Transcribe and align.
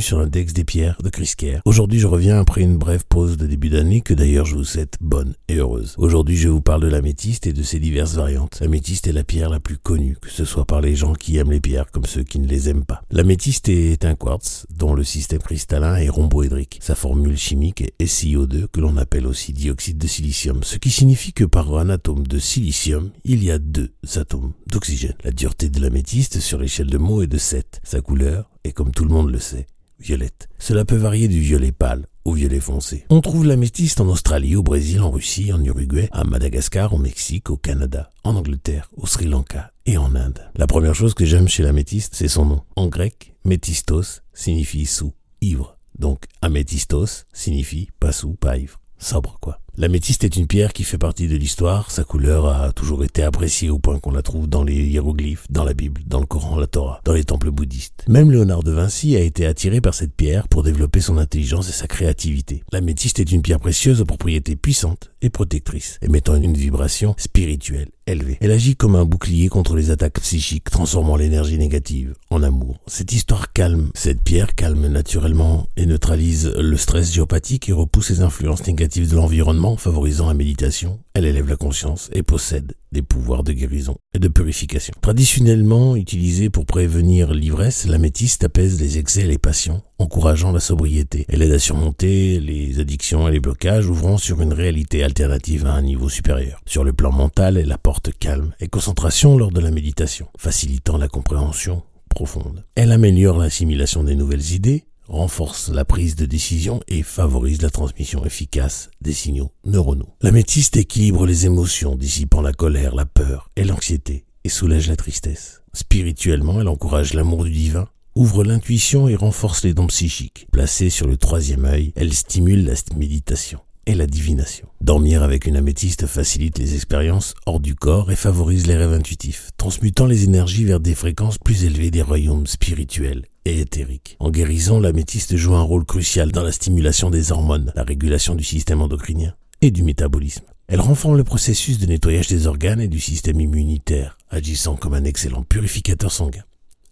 sur 0.00 0.18
l'index 0.18 0.52
des 0.52 0.64
pierres 0.64 0.96
de 1.02 1.08
Chris. 1.08 1.34
Aujourd'hui 1.64 1.98
je 1.98 2.06
reviens 2.06 2.38
après 2.38 2.62
une 2.62 2.76
brève 2.76 3.04
pause 3.08 3.36
de 3.36 3.46
début 3.46 3.68
d'année 3.68 4.00
que 4.00 4.14
d'ailleurs 4.14 4.46
je 4.46 4.56
vous 4.56 4.64
souhaite 4.64 4.96
bonne 5.00 5.34
et 5.48 5.56
heureuse. 5.56 5.94
Aujourd'hui 5.98 6.36
je 6.36 6.48
vous 6.48 6.60
parle 6.60 6.82
de 6.82 6.88
l'améthyste 6.88 7.46
et 7.46 7.52
de 7.52 7.62
ses 7.62 7.78
diverses 7.78 8.14
variantes. 8.14 8.58
L'améthyste 8.60 9.06
est 9.06 9.12
la 9.12 9.24
pierre 9.24 9.50
la 9.50 9.60
plus 9.60 9.78
connue, 9.78 10.16
que 10.20 10.30
ce 10.30 10.44
soit 10.44 10.64
par 10.64 10.80
les 10.80 10.96
gens 10.96 11.14
qui 11.14 11.36
aiment 11.36 11.52
les 11.52 11.60
pierres 11.60 11.90
comme 11.90 12.04
ceux 12.04 12.22
qui 12.22 12.38
ne 12.38 12.48
les 12.48 12.68
aiment 12.68 12.84
pas. 12.84 13.02
L'améthyste 13.10 13.68
est 13.68 14.04
un 14.04 14.14
quartz 14.14 14.66
dont 14.70 14.94
le 14.94 15.04
système 15.04 15.40
cristallin 15.40 15.96
est 15.96 16.08
rhomboédrique. 16.08 16.78
Sa 16.82 16.94
formule 16.94 17.36
chimique 17.36 17.82
est 17.82 18.04
SiO2 18.04 18.66
que 18.68 18.80
l'on 18.80 18.96
appelle 18.96 19.26
aussi 19.26 19.52
dioxyde 19.52 19.98
de 19.98 20.06
silicium, 20.06 20.62
ce 20.62 20.76
qui 20.76 20.90
signifie 20.90 21.32
que 21.32 21.44
par 21.44 21.76
un 21.76 21.90
atome 21.90 22.26
de 22.26 22.38
silicium, 22.38 23.10
il 23.24 23.44
y 23.44 23.50
a 23.50 23.58
deux 23.58 23.92
atomes 24.16 24.52
d'oxygène. 24.66 25.14
La 25.24 25.30
dureté 25.30 25.68
de 25.68 25.80
l'améthyste 25.80 26.40
sur 26.40 26.58
l'échelle 26.58 26.90
de 26.90 26.98
Mohs 26.98 27.24
est 27.24 27.26
de 27.26 27.38
7. 27.38 27.80
Sa 27.84 28.00
couleur 28.00 28.50
est, 28.64 28.72
comme 28.72 28.92
tout 28.92 29.04
le 29.04 29.10
monde 29.10 29.30
le 29.30 29.38
sait, 29.38 29.66
violette. 30.00 30.48
Cela 30.58 30.84
peut 30.84 30.96
varier 30.96 31.28
du 31.28 31.40
violet 31.40 31.72
pâle 31.72 32.06
au 32.24 32.32
violet 32.32 32.60
foncé. 32.60 33.04
On 33.08 33.20
trouve 33.20 33.46
l'améthyste 33.46 34.00
en 34.00 34.06
Australie, 34.08 34.56
au 34.56 34.62
Brésil, 34.62 35.00
en 35.00 35.10
Russie, 35.10 35.52
en 35.52 35.62
Uruguay, 35.64 36.08
à 36.12 36.24
Madagascar, 36.24 36.92
au 36.92 36.98
Mexique, 36.98 37.50
au 37.50 37.56
Canada, 37.56 38.10
en 38.24 38.36
Angleterre, 38.36 38.90
au 38.96 39.06
Sri 39.06 39.26
Lanka 39.26 39.72
et 39.86 39.96
en 39.96 40.14
Inde. 40.14 40.50
La 40.56 40.66
première 40.66 40.94
chose 40.94 41.14
que 41.14 41.24
j'aime 41.24 41.48
chez 41.48 41.62
l'améthyste, 41.62 42.14
c'est 42.14 42.28
son 42.28 42.44
nom. 42.44 42.62
En 42.76 42.88
grec, 42.88 43.34
métistos 43.44 44.22
signifie 44.32 44.86
sous, 44.86 45.12
ivre. 45.40 45.76
Donc 45.98 46.24
améthystos 46.42 47.26
signifie 47.32 47.90
pas 47.98 48.12
sous, 48.12 48.34
pas 48.34 48.58
ivre. 48.58 48.80
Sobre 48.98 49.38
quoi. 49.40 49.60
L'améthyste 49.80 50.24
est 50.24 50.36
une 50.36 50.46
pierre 50.46 50.74
qui 50.74 50.84
fait 50.84 50.98
partie 50.98 51.26
de 51.26 51.38
l'histoire. 51.38 51.90
Sa 51.90 52.04
couleur 52.04 52.44
a 52.44 52.70
toujours 52.70 53.02
été 53.02 53.22
appréciée 53.22 53.70
au 53.70 53.78
point 53.78 53.98
qu'on 53.98 54.10
la 54.10 54.20
trouve 54.20 54.46
dans 54.46 54.62
les 54.62 54.74
hiéroglyphes, 54.74 55.46
dans 55.48 55.64
la 55.64 55.72
Bible, 55.72 56.02
dans 56.06 56.20
le 56.20 56.26
Coran, 56.26 56.58
la 56.58 56.66
Torah, 56.66 57.00
dans 57.06 57.14
les 57.14 57.24
temples 57.24 57.50
bouddhistes. 57.50 58.04
Même 58.06 58.30
Léonard 58.30 58.62
de 58.62 58.72
Vinci 58.72 59.16
a 59.16 59.20
été 59.20 59.46
attiré 59.46 59.80
par 59.80 59.94
cette 59.94 60.12
pierre 60.12 60.48
pour 60.48 60.64
développer 60.64 61.00
son 61.00 61.16
intelligence 61.16 61.70
et 61.70 61.72
sa 61.72 61.86
créativité. 61.86 62.62
L'améthyste 62.72 63.20
est 63.20 63.32
une 63.32 63.40
pierre 63.40 63.58
précieuse 63.58 64.02
aux 64.02 64.04
propriétés 64.04 64.54
puissantes 64.54 65.09
et 65.22 65.30
protectrices, 65.30 65.98
émettant 66.02 66.36
une 66.36 66.56
vibration 66.56 67.14
spirituelle 67.18 67.88
élevée. 68.06 68.38
Elle 68.40 68.52
agit 68.52 68.76
comme 68.76 68.96
un 68.96 69.04
bouclier 69.04 69.48
contre 69.48 69.76
les 69.76 69.90
attaques 69.90 70.20
psychiques, 70.20 70.70
transformant 70.70 71.16
l'énergie 71.16 71.58
négative 71.58 72.14
en 72.30 72.42
amour. 72.42 72.78
Cette 72.86 73.12
histoire 73.12 73.52
calme, 73.52 73.90
cette 73.94 74.22
pierre 74.22 74.54
calme 74.54 74.86
naturellement 74.88 75.68
et 75.76 75.86
neutralise 75.86 76.52
le 76.56 76.76
stress 76.76 77.12
géopathique 77.12 77.68
et 77.68 77.72
repousse 77.72 78.10
les 78.10 78.20
influences 78.20 78.66
négatives 78.66 79.10
de 79.10 79.16
l'environnement 79.16 79.76
favorisant 79.76 80.28
la 80.28 80.34
méditation, 80.34 81.00
elle 81.14 81.26
élève 81.26 81.48
la 81.48 81.56
conscience 81.56 82.10
et 82.12 82.22
possède 82.22 82.74
des 82.92 83.02
pouvoirs 83.02 83.44
de 83.44 83.52
guérison 83.52 83.96
et 84.14 84.18
de 84.18 84.28
purification. 84.28 84.94
Traditionnellement 85.00 85.94
utilisée 85.94 86.50
pour 86.50 86.66
prévenir 86.66 87.32
l'ivresse, 87.32 87.86
l'améthyste 87.86 88.44
apaise 88.44 88.80
les 88.80 88.98
excès 88.98 89.22
et 89.22 89.26
les 89.26 89.38
passions, 89.38 89.82
encourageant 89.98 90.50
la 90.50 90.60
sobriété. 90.60 91.24
Elle 91.28 91.42
aide 91.42 91.52
à 91.52 91.58
surmonter 91.58 92.40
les 92.40 92.80
addictions 92.80 93.28
et 93.28 93.32
les 93.32 93.40
blocages, 93.40 93.88
ouvrant 93.88 94.18
sur 94.18 94.40
une 94.40 94.52
réalité 94.52 95.04
alternative 95.10 95.66
à 95.66 95.72
un 95.72 95.82
niveau 95.82 96.08
supérieur. 96.08 96.60
Sur 96.66 96.84
le 96.84 96.92
plan 96.92 97.10
mental, 97.10 97.56
elle 97.56 97.72
apporte 97.72 98.10
calme 98.16 98.54
et 98.60 98.68
concentration 98.68 99.36
lors 99.36 99.50
de 99.50 99.60
la 99.60 99.72
méditation, 99.72 100.28
facilitant 100.38 100.98
la 100.98 101.08
compréhension 101.08 101.82
profonde. 102.08 102.64
Elle 102.76 102.92
améliore 102.92 103.38
l'assimilation 103.38 104.04
des 104.04 104.14
nouvelles 104.14 104.52
idées, 104.52 104.84
renforce 105.08 105.68
la 105.68 105.84
prise 105.84 106.14
de 106.14 106.26
décision 106.26 106.80
et 106.86 107.02
favorise 107.02 107.60
la 107.60 107.70
transmission 107.70 108.24
efficace 108.24 108.88
des 109.00 109.12
signaux 109.12 109.50
neuronaux. 109.64 110.14
L'améthyste 110.22 110.76
équilibre 110.76 111.26
les 111.26 111.44
émotions, 111.46 111.96
dissipant 111.96 112.40
la 112.40 112.52
colère, 112.52 112.94
la 112.94 113.06
peur 113.06 113.50
et 113.56 113.64
l'anxiété, 113.64 114.24
et 114.44 114.48
soulage 114.48 114.88
la 114.88 114.96
tristesse. 114.96 115.62
Spirituellement, 115.72 116.60
elle 116.60 116.68
encourage 116.68 117.14
l'amour 117.14 117.44
du 117.44 117.50
divin, 117.50 117.88
ouvre 118.14 118.44
l'intuition 118.44 119.08
et 119.08 119.16
renforce 119.16 119.64
les 119.64 119.74
dons 119.74 119.88
psychiques. 119.88 120.46
Placée 120.52 120.90
sur 120.90 121.08
le 121.08 121.16
troisième 121.16 121.64
œil, 121.64 121.92
elle 121.96 122.14
stimule 122.14 122.64
la 122.64 122.74
méditation 122.96 123.60
la 123.94 124.06
divination. 124.06 124.66
Dormir 124.80 125.22
avec 125.22 125.46
une 125.46 125.56
améthyste 125.56 126.06
facilite 126.06 126.58
les 126.58 126.74
expériences 126.74 127.34
hors 127.46 127.60
du 127.60 127.74
corps 127.74 128.10
et 128.10 128.16
favorise 128.16 128.66
les 128.66 128.76
rêves 128.76 128.92
intuitifs, 128.92 129.50
transmutant 129.56 130.06
les 130.06 130.24
énergies 130.24 130.64
vers 130.64 130.80
des 130.80 130.94
fréquences 130.94 131.38
plus 131.38 131.64
élevées 131.64 131.90
des 131.90 132.02
royaumes 132.02 132.46
spirituels 132.46 133.24
et 133.44 133.60
éthériques. 133.60 134.16
En 134.20 134.30
guérison, 134.30 134.80
l'améthyste 134.80 135.36
joue 135.36 135.54
un 135.54 135.62
rôle 135.62 135.84
crucial 135.84 136.32
dans 136.32 136.42
la 136.42 136.52
stimulation 136.52 137.10
des 137.10 137.32
hormones, 137.32 137.72
la 137.74 137.84
régulation 137.84 138.34
du 138.34 138.44
système 138.44 138.82
endocrinien 138.82 139.34
et 139.60 139.70
du 139.70 139.82
métabolisme. 139.82 140.44
Elle 140.68 140.80
renforce 140.80 141.16
le 141.16 141.24
processus 141.24 141.78
de 141.78 141.86
nettoyage 141.86 142.28
des 142.28 142.46
organes 142.46 142.80
et 142.80 142.88
du 142.88 143.00
système 143.00 143.40
immunitaire, 143.40 144.18
agissant 144.30 144.76
comme 144.76 144.94
un 144.94 145.04
excellent 145.04 145.42
purificateur 145.42 146.12
sanguin. 146.12 146.44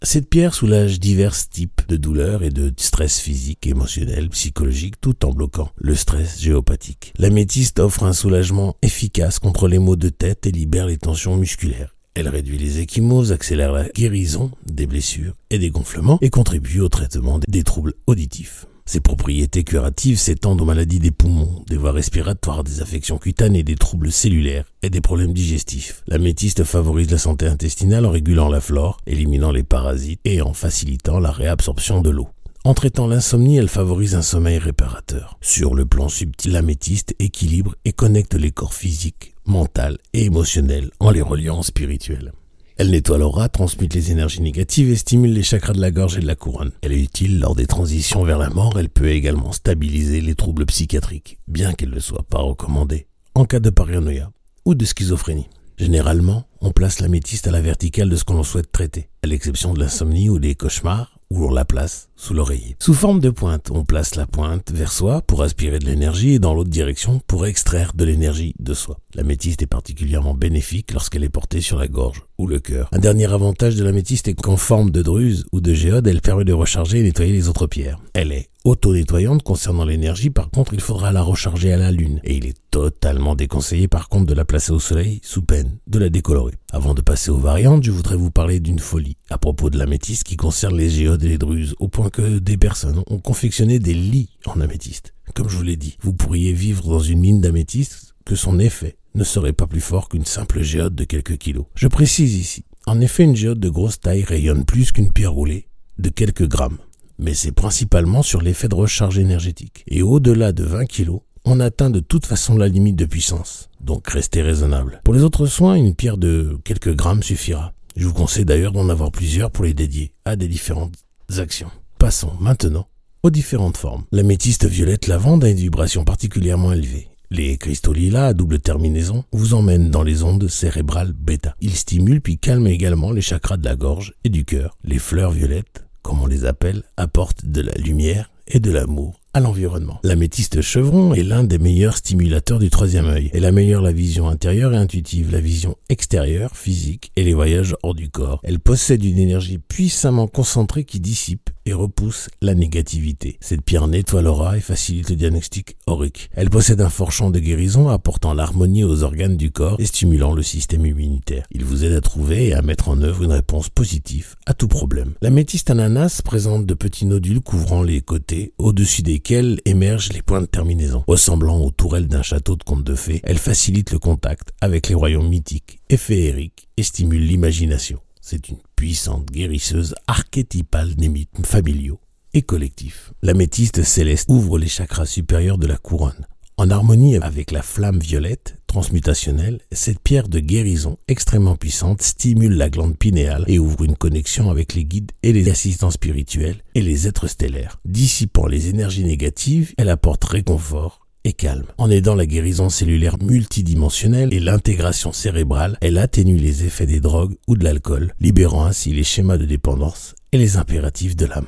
Cette 0.02 0.30
pierre 0.30 0.54
soulage 0.54 1.00
divers 1.00 1.34
types 1.48 1.82
de 1.88 1.96
douleurs 1.96 2.44
et 2.44 2.50
de 2.50 2.72
stress 2.76 3.18
physique, 3.18 3.66
émotionnel, 3.66 4.28
psychologique, 4.28 5.00
tout 5.00 5.26
en 5.26 5.32
bloquant 5.32 5.70
le 5.76 5.96
stress 5.96 6.40
géopathique. 6.40 7.12
L'améthyste 7.18 7.80
offre 7.80 8.04
un 8.04 8.12
soulagement 8.12 8.76
efficace 8.82 9.40
contre 9.40 9.66
les 9.66 9.80
maux 9.80 9.96
de 9.96 10.08
tête 10.08 10.46
et 10.46 10.52
libère 10.52 10.86
les 10.86 10.98
tensions 10.98 11.36
musculaires. 11.36 11.96
Elle 12.14 12.28
réduit 12.28 12.58
les 12.58 12.78
échymoses, 12.78 13.32
accélère 13.32 13.72
la 13.72 13.88
guérison 13.88 14.52
des 14.66 14.86
blessures 14.86 15.34
et 15.50 15.58
des 15.58 15.70
gonflements 15.70 16.18
et 16.20 16.30
contribue 16.30 16.80
au 16.80 16.88
traitement 16.88 17.40
des 17.48 17.64
troubles 17.64 17.94
auditifs. 18.06 18.66
Ses 18.88 19.00
propriétés 19.00 19.64
curatives 19.64 20.18
s'étendent 20.18 20.62
aux 20.62 20.64
maladies 20.64 20.98
des 20.98 21.10
poumons, 21.10 21.62
des 21.68 21.76
voies 21.76 21.92
respiratoires, 21.92 22.64
des 22.64 22.80
affections 22.80 23.18
cutanées, 23.18 23.62
des 23.62 23.74
troubles 23.74 24.10
cellulaires 24.10 24.64
et 24.82 24.88
des 24.88 25.02
problèmes 25.02 25.34
digestifs. 25.34 26.02
L'améthyste 26.06 26.64
favorise 26.64 27.10
la 27.10 27.18
santé 27.18 27.46
intestinale 27.46 28.06
en 28.06 28.10
régulant 28.10 28.48
la 28.48 28.62
flore, 28.62 28.96
éliminant 29.06 29.52
les 29.52 29.62
parasites 29.62 30.22
et 30.24 30.40
en 30.40 30.54
facilitant 30.54 31.20
la 31.20 31.30
réabsorption 31.30 32.00
de 32.00 32.08
l'eau. 32.08 32.30
En 32.64 32.72
traitant 32.72 33.06
l'insomnie, 33.06 33.58
elle 33.58 33.68
favorise 33.68 34.14
un 34.14 34.22
sommeil 34.22 34.56
réparateur. 34.56 35.36
Sur 35.42 35.74
le 35.74 35.84
plan 35.84 36.08
subtil, 36.08 36.52
l'améthyste 36.52 37.14
équilibre 37.18 37.74
et 37.84 37.92
connecte 37.92 38.36
les 38.36 38.52
corps 38.52 38.72
physiques, 38.72 39.34
mental 39.44 39.98
et 40.14 40.24
émotionnels 40.24 40.90
en 40.98 41.10
les 41.10 41.20
reliant 41.20 41.60
spirituels. 41.60 42.32
Elle 42.78 42.90
nettoie 42.90 43.18
l'aura, 43.18 43.48
transmute 43.48 43.92
les 43.92 44.12
énergies 44.12 44.40
négatives 44.40 44.88
et 44.88 44.94
stimule 44.94 45.32
les 45.32 45.42
chakras 45.42 45.72
de 45.72 45.80
la 45.80 45.90
gorge 45.90 46.16
et 46.16 46.20
de 46.20 46.28
la 46.28 46.36
couronne. 46.36 46.70
Elle 46.82 46.92
est 46.92 47.02
utile 47.02 47.40
lors 47.40 47.56
des 47.56 47.66
transitions 47.66 48.22
vers 48.22 48.38
la 48.38 48.50
mort. 48.50 48.78
Elle 48.78 48.88
peut 48.88 49.10
également 49.10 49.50
stabiliser 49.50 50.20
les 50.20 50.36
troubles 50.36 50.64
psychiatriques, 50.64 51.38
bien 51.48 51.72
qu'elle 51.72 51.90
ne 51.90 51.98
soit 51.98 52.22
pas 52.22 52.38
recommandée 52.38 53.08
en 53.34 53.46
cas 53.46 53.58
de 53.58 53.70
paranoïa 53.70 54.30
ou 54.64 54.76
de 54.76 54.84
schizophrénie. 54.84 55.48
Généralement, 55.76 56.44
on 56.60 56.70
place 56.70 57.00
l'améthyste 57.00 57.48
à 57.48 57.50
la 57.50 57.60
verticale 57.60 58.10
de 58.10 58.16
ce 58.16 58.22
qu'on 58.22 58.44
souhaite 58.44 58.70
traiter, 58.70 59.08
à 59.24 59.26
l'exception 59.26 59.74
de 59.74 59.80
l'insomnie 59.80 60.30
ou 60.30 60.38
des 60.38 60.54
cauchemars, 60.54 61.17
où 61.30 61.44
on 61.44 61.52
la 61.52 61.64
place 61.64 62.08
sous 62.16 62.34
l'oreiller. 62.34 62.76
Sous 62.78 62.94
forme 62.94 63.20
de 63.20 63.30
pointe, 63.30 63.70
on 63.70 63.84
place 63.84 64.14
la 64.14 64.26
pointe 64.26 64.72
vers 64.72 64.92
soi 64.92 65.22
pour 65.22 65.42
aspirer 65.42 65.78
de 65.78 65.84
l'énergie 65.84 66.34
et 66.34 66.38
dans 66.38 66.54
l'autre 66.54 66.70
direction 66.70 67.20
pour 67.26 67.46
extraire 67.46 67.92
de 67.94 68.04
l'énergie 68.04 68.54
de 68.58 68.74
soi. 68.74 68.98
L'améthyste 69.14 69.62
est 69.62 69.66
particulièrement 69.66 70.34
bénéfique 70.34 70.92
lorsqu'elle 70.92 71.24
est 71.24 71.28
portée 71.28 71.60
sur 71.60 71.78
la 71.78 71.88
gorge 71.88 72.22
ou 72.38 72.46
le 72.46 72.60
cœur. 72.60 72.88
Un 72.92 72.98
dernier 72.98 73.32
avantage 73.32 73.76
de 73.76 73.84
l'améthyste 73.84 74.28
est 74.28 74.34
qu'en 74.34 74.56
forme 74.56 74.90
de 74.90 75.02
druse 75.02 75.46
ou 75.52 75.60
de 75.60 75.74
géode, 75.74 76.06
elle 76.06 76.20
permet 76.20 76.44
de 76.44 76.52
recharger 76.52 77.00
et 77.00 77.02
nettoyer 77.02 77.32
les 77.32 77.48
autres 77.48 77.66
pierres. 77.66 77.98
Elle 78.14 78.32
est 78.32 78.48
auto-nettoyante 78.68 79.42
concernant 79.42 79.84
l'énergie, 79.84 80.30
par 80.30 80.50
contre 80.50 80.74
il 80.74 80.80
faudra 80.80 81.10
la 81.10 81.22
recharger 81.22 81.72
à 81.72 81.78
la 81.78 81.90
lune 81.90 82.20
et 82.22 82.36
il 82.36 82.46
est 82.46 82.58
totalement 82.70 83.34
déconseillé 83.34 83.88
par 83.88 84.08
contre 84.08 84.26
de 84.26 84.34
la 84.34 84.44
placer 84.44 84.72
au 84.72 84.78
soleil 84.78 85.20
sous 85.22 85.42
peine 85.42 85.78
de 85.86 85.98
la 85.98 86.10
décolorer. 86.10 86.54
Avant 86.70 86.92
de 86.92 87.00
passer 87.00 87.30
aux 87.30 87.38
variantes, 87.38 87.82
je 87.82 87.90
voudrais 87.90 88.16
vous 88.16 88.30
parler 88.30 88.60
d'une 88.60 88.78
folie 88.78 89.16
à 89.30 89.38
propos 89.38 89.70
de 89.70 89.78
l'améthyste 89.78 90.24
qui 90.24 90.36
concerne 90.36 90.76
les 90.76 90.90
géodes 90.90 91.24
et 91.24 91.28
les 91.28 91.38
druses, 91.38 91.74
au 91.78 91.88
point 91.88 92.10
que 92.10 92.38
des 92.38 92.58
personnes 92.58 93.02
ont 93.06 93.18
confectionné 93.18 93.78
des 93.78 93.94
lits 93.94 94.36
en 94.44 94.60
améthyste. 94.60 95.14
Comme 95.34 95.48
je 95.48 95.56
vous 95.56 95.62
l'ai 95.62 95.76
dit, 95.76 95.96
vous 96.02 96.12
pourriez 96.12 96.52
vivre 96.52 96.88
dans 96.88 97.00
une 97.00 97.20
mine 97.20 97.40
d'améthyste 97.40 98.14
que 98.26 98.34
son 98.34 98.58
effet 98.58 98.98
ne 99.14 99.24
serait 99.24 99.54
pas 99.54 99.66
plus 99.66 99.80
fort 99.80 100.08
qu'une 100.08 100.26
simple 100.26 100.62
géode 100.62 100.94
de 100.94 101.04
quelques 101.04 101.38
kilos. 101.38 101.64
Je 101.74 101.88
précise 101.88 102.34
ici, 102.34 102.64
en 102.86 103.00
effet 103.00 103.24
une 103.24 103.36
géode 103.36 103.60
de 103.60 103.70
grosse 103.70 104.00
taille 104.00 104.24
rayonne 104.24 104.64
plus 104.64 104.92
qu'une 104.92 105.12
pierre 105.12 105.32
roulée 105.32 105.68
de 105.98 106.10
quelques 106.10 106.46
grammes, 106.46 106.78
mais 107.18 107.34
c'est 107.34 107.52
principalement 107.52 108.22
sur 108.22 108.42
l'effet 108.42 108.68
de 108.68 108.74
recharge 108.74 109.18
énergétique. 109.18 109.84
Et 109.88 110.02
au-delà 110.02 110.52
de 110.52 110.64
20 110.64 110.86
kilos, 110.86 111.20
on 111.44 111.60
atteint 111.60 111.90
de 111.90 112.00
toute 112.00 112.26
façon 112.26 112.56
la 112.56 112.68
limite 112.68 112.96
de 112.96 113.06
puissance, 113.06 113.70
donc 113.80 114.08
restez 114.08 114.42
raisonnable. 114.42 115.00
Pour 115.04 115.14
les 115.14 115.22
autres 115.22 115.46
soins, 115.46 115.74
une 115.74 115.94
pierre 115.94 116.18
de 116.18 116.58
quelques 116.64 116.94
grammes 116.94 117.22
suffira. 117.22 117.72
Je 117.96 118.06
vous 118.06 118.14
conseille 118.14 118.44
d'ailleurs 118.44 118.72
d'en 118.72 118.88
avoir 118.88 119.10
plusieurs 119.10 119.50
pour 119.50 119.64
les 119.64 119.74
dédier 119.74 120.12
à 120.24 120.36
des 120.36 120.48
différentes 120.48 120.94
actions. 121.36 121.70
Passons 121.98 122.32
maintenant 122.38 122.86
aux 123.22 123.30
différentes 123.30 123.76
formes. 123.76 124.04
L'améthyste 124.12 124.66
violette 124.66 125.06
lavande 125.06 125.44
a 125.44 125.48
une 125.48 125.56
vibration 125.56 126.04
particulièrement 126.04 126.72
élevée. 126.72 127.08
Les 127.30 127.58
cristaux 127.58 127.92
lilas 127.92 128.28
à 128.28 128.34
double 128.34 128.58
terminaison 128.58 129.24
vous 129.32 129.54
emmènent 129.54 129.90
dans 129.90 130.02
les 130.02 130.22
ondes 130.22 130.48
cérébrales 130.48 131.12
bêta. 131.12 131.54
Ils 131.60 131.74
stimulent 131.74 132.22
puis 132.22 132.38
calment 132.38 132.68
également 132.68 133.10
les 133.10 133.20
chakras 133.20 133.56
de 133.56 133.64
la 133.64 133.76
gorge 133.76 134.14
et 134.24 134.30
du 134.30 134.44
cœur. 134.44 134.78
Les 134.84 134.98
fleurs 134.98 135.32
violettes, 135.32 135.84
comme 136.08 136.22
on 136.22 136.26
les 136.26 136.46
appelle, 136.46 136.84
apportent 136.96 137.44
de 137.44 137.60
la 137.60 137.72
lumière 137.72 138.30
et 138.46 138.60
de 138.60 138.70
l'amour 138.70 139.20
à 139.34 139.40
l'environnement. 139.40 140.00
L'améthyste 140.02 140.60
chevron 140.60 141.14
est 141.14 141.22
l'un 141.22 141.44
des 141.44 141.58
meilleurs 141.58 141.96
stimulateurs 141.96 142.58
du 142.58 142.70
troisième 142.70 143.06
œil. 143.06 143.30
Elle 143.34 143.44
améliore 143.44 143.82
la 143.82 143.92
vision 143.92 144.28
intérieure 144.28 144.72
et 144.72 144.76
intuitive, 144.76 145.30
la 145.30 145.40
vision 145.40 145.76
extérieure, 145.88 146.56
physique 146.56 147.12
et 147.16 147.24
les 147.24 147.34
voyages 147.34 147.76
hors 147.82 147.94
du 147.94 148.08
corps. 148.08 148.40
Elle 148.42 148.60
possède 148.60 149.04
une 149.04 149.18
énergie 149.18 149.58
puissamment 149.58 150.26
concentrée 150.26 150.84
qui 150.84 151.00
dissipe 151.00 151.50
et 151.66 151.72
repousse 151.74 152.28
la 152.40 152.54
négativité. 152.54 153.36
Cette 153.40 153.62
pierre 153.62 153.88
nettoie 153.88 154.22
l'aura 154.22 154.56
et 154.56 154.60
facilite 154.60 155.10
le 155.10 155.16
diagnostic 155.16 155.76
aurique. 155.86 156.30
Elle 156.32 156.48
possède 156.48 156.80
un 156.80 156.88
fort 156.88 157.12
champ 157.12 157.30
de 157.30 157.38
guérison 157.38 157.88
apportant 157.88 158.32
l'harmonie 158.32 158.84
aux 158.84 159.02
organes 159.02 159.36
du 159.36 159.50
corps 159.50 159.78
et 159.78 159.84
stimulant 159.84 160.32
le 160.32 160.42
système 160.42 160.86
immunitaire. 160.86 161.44
Il 161.50 161.64
vous 161.64 161.84
aide 161.84 161.92
à 161.92 162.00
trouver 162.00 162.48
et 162.48 162.54
à 162.54 162.62
mettre 162.62 162.88
en 162.88 163.02
œuvre 163.02 163.22
une 163.22 163.32
réponse 163.32 163.68
positive 163.68 164.34
à 164.46 164.54
tout 164.54 164.68
problème. 164.68 165.12
La 165.20 165.30
métiste 165.30 165.70
ananas 165.70 166.22
présente 166.24 166.64
de 166.64 166.74
petits 166.74 167.04
nodules 167.04 167.40
couvrant 167.40 167.82
les 167.82 168.00
côtés, 168.00 168.54
au-dessus 168.56 169.02
desquels 169.18 169.60
émergent 169.64 170.12
les 170.12 170.22
points 170.22 170.40
de 170.40 170.46
terminaison. 170.46 171.02
Ressemblant 171.08 171.60
aux 171.60 171.72
tourelles 171.72 172.06
d'un 172.06 172.22
château 172.22 172.54
de 172.54 172.62
conte 172.62 172.84
de 172.84 172.94
fées, 172.94 173.20
elle 173.24 173.38
facilite 173.38 173.90
le 173.90 173.98
contact 173.98 174.52
avec 174.60 174.88
les 174.88 174.94
royaumes 174.94 175.28
mythiques 175.28 175.80
et 175.90 175.96
féeriques 175.96 176.68
et 176.76 176.84
stimule 176.84 177.26
l'imagination. 177.26 177.98
C'est 178.20 178.48
une 178.48 178.58
puissante 178.76 179.26
guérisseuse 179.26 179.96
archétypale 180.06 180.94
des 180.94 181.08
mythes 181.08 181.44
familiaux 181.44 181.98
et 182.32 182.42
collectifs. 182.42 183.12
L'améthyste 183.22 183.82
céleste 183.82 184.30
ouvre 184.30 184.56
les 184.56 184.68
chakras 184.68 185.06
supérieurs 185.06 185.58
de 185.58 185.66
la 185.66 185.78
couronne. 185.78 186.26
En 186.60 186.70
harmonie 186.70 187.16
avec 187.16 187.52
la 187.52 187.62
flamme 187.62 188.00
violette 188.00 188.56
transmutationnelle, 188.66 189.60
cette 189.70 190.00
pierre 190.00 190.28
de 190.28 190.40
guérison 190.40 190.98
extrêmement 191.06 191.54
puissante 191.54 192.02
stimule 192.02 192.56
la 192.56 192.68
glande 192.68 192.98
pinéale 192.98 193.44
et 193.46 193.60
ouvre 193.60 193.84
une 193.84 193.96
connexion 193.96 194.50
avec 194.50 194.74
les 194.74 194.84
guides 194.84 195.12
et 195.22 195.32
les 195.32 195.50
assistants 195.50 195.92
spirituels 195.92 196.64
et 196.74 196.82
les 196.82 197.06
êtres 197.06 197.28
stellaires. 197.28 197.78
Dissipant 197.84 198.48
les 198.48 198.70
énergies 198.70 199.04
négatives, 199.04 199.72
elle 199.78 199.88
apporte 199.88 200.24
réconfort 200.24 201.06
et 201.22 201.32
calme. 201.32 201.66
En 201.78 201.90
aidant 201.90 202.16
la 202.16 202.26
guérison 202.26 202.70
cellulaire 202.70 203.22
multidimensionnelle 203.22 204.34
et 204.34 204.40
l'intégration 204.40 205.12
cérébrale, 205.12 205.78
elle 205.80 205.96
atténue 205.96 206.38
les 206.38 206.64
effets 206.64 206.86
des 206.86 206.98
drogues 206.98 207.36
ou 207.46 207.56
de 207.56 207.62
l'alcool, 207.62 208.14
libérant 208.18 208.64
ainsi 208.64 208.92
les 208.92 209.04
schémas 209.04 209.38
de 209.38 209.44
dépendance 209.44 210.16
et 210.32 210.38
les 210.38 210.56
impératifs 210.56 211.14
de 211.14 211.26
l'âme. 211.26 211.46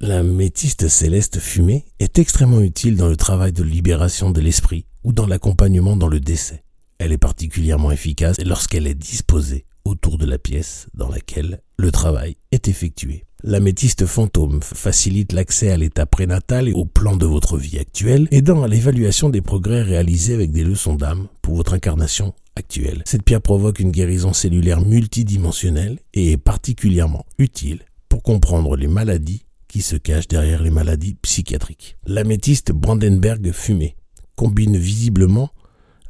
La 0.00 0.22
métiste 0.22 0.88
céleste 0.88 1.38
fumée 1.38 1.84
est 1.98 2.18
extrêmement 2.18 2.60
utile 2.60 2.96
dans 2.96 3.08
le 3.08 3.16
travail 3.16 3.52
de 3.52 3.62
libération 3.62 4.30
de 4.30 4.40
l'esprit 4.40 4.86
ou 5.04 5.12
dans 5.12 5.26
l'accompagnement 5.26 5.96
dans 5.96 6.08
le 6.08 6.20
décès. 6.20 6.64
Elle 6.98 7.12
est 7.12 7.18
particulièrement 7.18 7.92
efficace 7.92 8.36
lorsqu'elle 8.44 8.86
est 8.86 8.94
disposée 8.94 9.64
autour 9.84 10.18
de 10.18 10.26
la 10.26 10.38
pièce 10.38 10.88
dans 10.94 11.08
laquelle 11.08 11.62
le 11.78 11.92
travail 11.92 12.36
est 12.50 12.68
effectué. 12.68 13.24
L'améthyste 13.42 14.04
fantôme 14.06 14.60
facilite 14.62 15.32
l'accès 15.32 15.70
à 15.70 15.76
l'état 15.76 16.04
prénatal 16.04 16.68
et 16.68 16.72
au 16.72 16.84
plan 16.84 17.16
de 17.16 17.24
votre 17.24 17.56
vie 17.56 17.78
actuelle, 17.78 18.28
aidant 18.32 18.62
à 18.62 18.68
l'évaluation 18.68 19.30
des 19.30 19.40
progrès 19.40 19.82
réalisés 19.82 20.34
avec 20.34 20.50
des 20.50 20.64
leçons 20.64 20.94
d'âme 20.94 21.28
pour 21.40 21.54
votre 21.54 21.72
incarnation 21.72 22.34
actuelle. 22.56 23.02
Cette 23.06 23.22
pierre 23.22 23.40
provoque 23.40 23.80
une 23.80 23.92
guérison 23.92 24.32
cellulaire 24.32 24.82
multidimensionnelle 24.82 25.98
et 26.12 26.32
est 26.32 26.36
particulièrement 26.36 27.24
utile 27.38 27.80
pour 28.10 28.22
comprendre 28.22 28.76
les 28.76 28.88
maladies 28.88 29.44
qui 29.70 29.82
se 29.82 29.96
cachent 29.96 30.28
derrière 30.28 30.62
les 30.62 30.70
maladies 30.70 31.14
psychiatriques. 31.14 31.96
L'améthyste 32.04 32.72
Brandenberg 32.72 33.52
fumé 33.52 33.96
combine 34.34 34.76
visiblement 34.76 35.50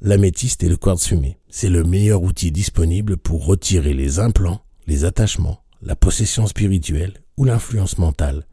l'améthyste 0.01 0.63
et 0.63 0.69
le 0.69 0.77
quartz 0.77 1.07
fumé. 1.07 1.39
C'est 1.51 1.69
le 1.69 1.85
meilleur 1.85 2.23
outil 2.23 2.53
disponible 2.53 3.17
pour 3.17 3.45
retirer 3.45 3.93
les 3.93 4.19
implants, 4.19 4.63
les 4.87 5.05
attachements, 5.05 5.63
la 5.83 5.95
possession 5.95 6.47
spirituelle 6.47 7.15
ou 7.37 7.45
l'influence 7.45 7.99
mentale. 7.99 8.47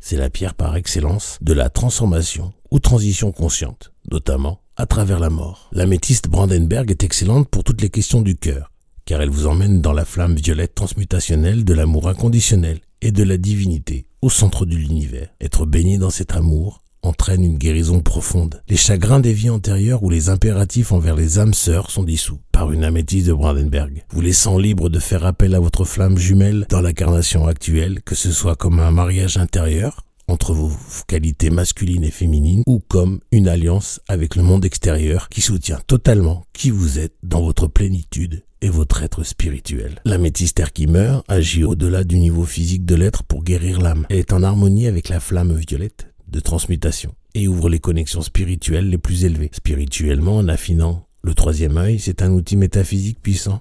C'est 0.00 0.16
la 0.16 0.30
pierre 0.30 0.54
par 0.54 0.76
excellence 0.76 1.38
de 1.40 1.52
la 1.52 1.70
transformation 1.70 2.52
ou 2.72 2.80
transition 2.80 3.30
consciente, 3.30 3.92
notamment 4.10 4.60
à 4.76 4.86
travers 4.86 5.20
la 5.20 5.30
mort. 5.30 5.70
L'améthyste 5.72 6.28
Brandenberg 6.28 6.90
est 6.90 7.04
excellente 7.04 7.48
pour 7.48 7.62
toutes 7.62 7.82
les 7.82 7.90
questions 7.90 8.22
du 8.22 8.36
cœur, 8.36 8.72
car 9.04 9.20
elle 9.22 9.30
vous 9.30 9.46
emmène 9.46 9.80
dans 9.80 9.92
la 9.92 10.04
flamme 10.04 10.34
violette 10.34 10.74
transmutationnelle 10.74 11.64
de 11.64 11.74
l'amour 11.74 12.08
inconditionnel 12.08 12.80
et 13.02 13.12
de 13.12 13.22
la 13.22 13.36
divinité 13.36 14.06
au 14.22 14.30
centre 14.30 14.64
de 14.64 14.76
l'univers. 14.76 15.28
Être 15.40 15.66
baigné 15.66 15.98
dans 15.98 16.10
cet 16.10 16.34
amour 16.34 16.80
entraîne 17.02 17.42
une 17.42 17.58
guérison 17.58 18.00
profonde. 18.00 18.62
Les 18.68 18.76
chagrins 18.76 19.18
des 19.18 19.32
vies 19.32 19.50
antérieures 19.50 20.04
ou 20.04 20.10
les 20.10 20.28
impératifs 20.28 20.92
envers 20.92 21.16
les 21.16 21.40
âmes 21.40 21.54
sœurs 21.54 21.90
sont 21.90 22.04
dissous 22.04 22.38
par 22.52 22.70
une 22.70 22.84
améthyste 22.84 23.26
de 23.26 23.32
Brandenberg, 23.32 24.04
vous 24.10 24.20
laissant 24.20 24.56
libre 24.56 24.88
de 24.88 25.00
faire 25.00 25.26
appel 25.26 25.56
à 25.56 25.60
votre 25.60 25.84
flamme 25.84 26.16
jumelle 26.16 26.66
dans 26.70 26.80
l'incarnation 26.80 27.46
actuelle, 27.48 28.02
que 28.04 28.14
ce 28.14 28.30
soit 28.30 28.54
comme 28.54 28.78
un 28.78 28.92
mariage 28.92 29.36
intérieur 29.36 30.04
entre 30.32 30.54
vos 30.54 30.72
qualités 31.06 31.50
masculines 31.50 32.04
et 32.04 32.10
féminines 32.10 32.62
ou 32.66 32.80
comme 32.80 33.20
une 33.32 33.48
alliance 33.48 34.00
avec 34.08 34.34
le 34.34 34.42
monde 34.42 34.64
extérieur 34.64 35.28
qui 35.28 35.42
soutient 35.42 35.78
totalement 35.86 36.46
qui 36.54 36.70
vous 36.70 36.98
êtes 36.98 37.14
dans 37.22 37.42
votre 37.42 37.66
plénitude 37.66 38.42
et 38.62 38.70
votre 38.70 39.02
être 39.02 39.24
spirituel. 39.24 40.00
L'améthyste 40.06 40.64
qui 40.72 40.86
meurt 40.86 41.22
agit 41.28 41.64
au-delà 41.64 42.02
du 42.02 42.18
niveau 42.18 42.46
physique 42.46 42.86
de 42.86 42.94
l'être 42.94 43.24
pour 43.24 43.44
guérir 43.44 43.80
l'âme. 43.80 44.06
Elle 44.08 44.20
est 44.20 44.32
en 44.32 44.42
harmonie 44.42 44.86
avec 44.86 45.10
la 45.10 45.20
flamme 45.20 45.54
violette 45.54 46.06
de 46.28 46.40
transmutation 46.40 47.14
et 47.34 47.46
ouvre 47.46 47.68
les 47.68 47.80
connexions 47.80 48.22
spirituelles 48.22 48.88
les 48.88 48.98
plus 48.98 49.24
élevées. 49.24 49.50
Spirituellement, 49.52 50.38
en 50.38 50.48
affinant 50.48 51.06
le 51.22 51.34
troisième 51.34 51.76
œil, 51.76 51.98
c'est 51.98 52.22
un 52.22 52.30
outil 52.30 52.56
métaphysique 52.56 53.20
puissant 53.20 53.60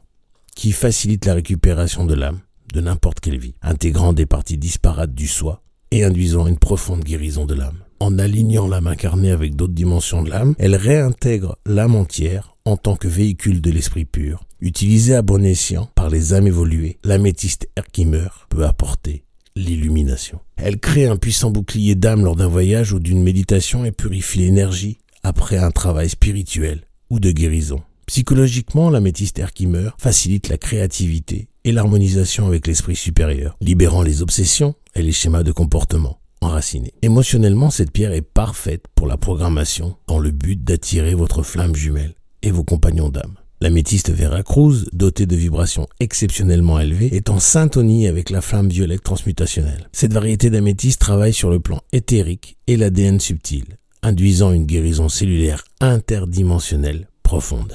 qui 0.55 0.71
facilite 0.71 1.25
la 1.25 1.33
récupération 1.33 2.05
de 2.05 2.13
l'âme 2.13 2.39
de 2.73 2.79
n'importe 2.79 3.19
quelle 3.19 3.39
vie, 3.39 3.55
intégrant 3.61 4.13
des 4.13 4.25
parties 4.25 4.57
disparates 4.57 5.13
du 5.13 5.27
soi 5.27 5.61
et 5.91 6.03
induisant 6.03 6.47
une 6.47 6.57
profonde 6.57 7.03
guérison 7.03 7.45
de 7.45 7.53
l'âme. 7.53 7.83
En 7.99 8.17
alignant 8.17 8.67
l'âme 8.67 8.87
incarnée 8.87 9.31
avec 9.31 9.55
d'autres 9.55 9.73
dimensions 9.73 10.23
de 10.23 10.29
l'âme, 10.29 10.55
elle 10.57 10.75
réintègre 10.75 11.57
l'âme 11.65 11.95
entière 11.95 12.55
en 12.65 12.77
tant 12.77 12.95
que 12.95 13.07
véhicule 13.07 13.61
de 13.61 13.71
l'esprit 13.71 14.05
pur. 14.05 14.43
Utilisée 14.59 15.15
à 15.15 15.21
bon 15.21 15.43
escient 15.43 15.89
par 15.95 16.09
les 16.09 16.33
âmes 16.33 16.47
évoluées, 16.47 16.97
l'améthyste 17.03 17.67
Herkimer 17.75 18.27
peut 18.49 18.65
apporter 18.65 19.23
l'illumination. 19.55 20.39
Elle 20.57 20.79
crée 20.79 21.07
un 21.07 21.17
puissant 21.17 21.51
bouclier 21.51 21.95
d'âme 21.95 22.23
lors 22.23 22.35
d'un 22.35 22.47
voyage 22.47 22.93
ou 22.93 22.99
d'une 22.99 23.23
méditation 23.23 23.85
et 23.85 23.91
purifie 23.91 24.39
l'énergie 24.39 24.99
après 25.23 25.57
un 25.57 25.71
travail 25.71 26.09
spirituel 26.09 26.81
ou 27.09 27.19
de 27.19 27.31
guérison. 27.31 27.81
Psychologiquement, 28.07 28.89
l'améthyste 28.89 29.39
Herkimer 29.39 29.89
facilite 29.97 30.49
la 30.49 30.57
créativité 30.57 31.47
et 31.63 31.71
l'harmonisation 31.71 32.47
avec 32.47 32.67
l'esprit 32.67 32.95
supérieur, 32.95 33.55
libérant 33.61 34.01
les 34.01 34.21
obsessions 34.21 34.75
et 34.95 35.01
les 35.01 35.11
schémas 35.11 35.43
de 35.43 35.51
comportement 35.51 36.19
enracinés. 36.41 36.93
Émotionnellement, 37.01 37.69
cette 37.69 37.91
pierre 37.91 38.13
est 38.13 38.21
parfaite 38.21 38.85
pour 38.95 39.07
la 39.07 39.17
programmation 39.17 39.95
dans 40.07 40.19
le 40.19 40.31
but 40.31 40.63
d'attirer 40.63 41.13
votre 41.13 41.43
flamme 41.43 41.75
jumelle 41.75 42.15
et 42.41 42.51
vos 42.51 42.63
compagnons 42.63 43.09
d'âme. 43.09 43.35
L'améthyste 43.61 44.09
Veracruz, 44.09 44.89
dotée 44.91 45.27
de 45.27 45.35
vibrations 45.35 45.87
exceptionnellement 45.99 46.79
élevées, 46.79 47.15
est 47.15 47.29
en 47.29 47.37
syntonie 47.39 48.07
avec 48.07 48.31
la 48.31 48.41
flamme 48.41 48.69
violette 48.69 49.03
transmutationnelle. 49.03 49.87
Cette 49.91 50.13
variété 50.13 50.49
d'améthyste 50.49 50.99
travaille 50.99 51.33
sur 51.33 51.51
le 51.51 51.59
plan 51.59 51.81
éthérique 51.91 52.57
et 52.65 52.75
l'ADN 52.75 53.19
subtil, 53.19 53.77
induisant 54.01 54.51
une 54.51 54.65
guérison 54.65 55.09
cellulaire 55.09 55.63
interdimensionnelle 55.79 57.07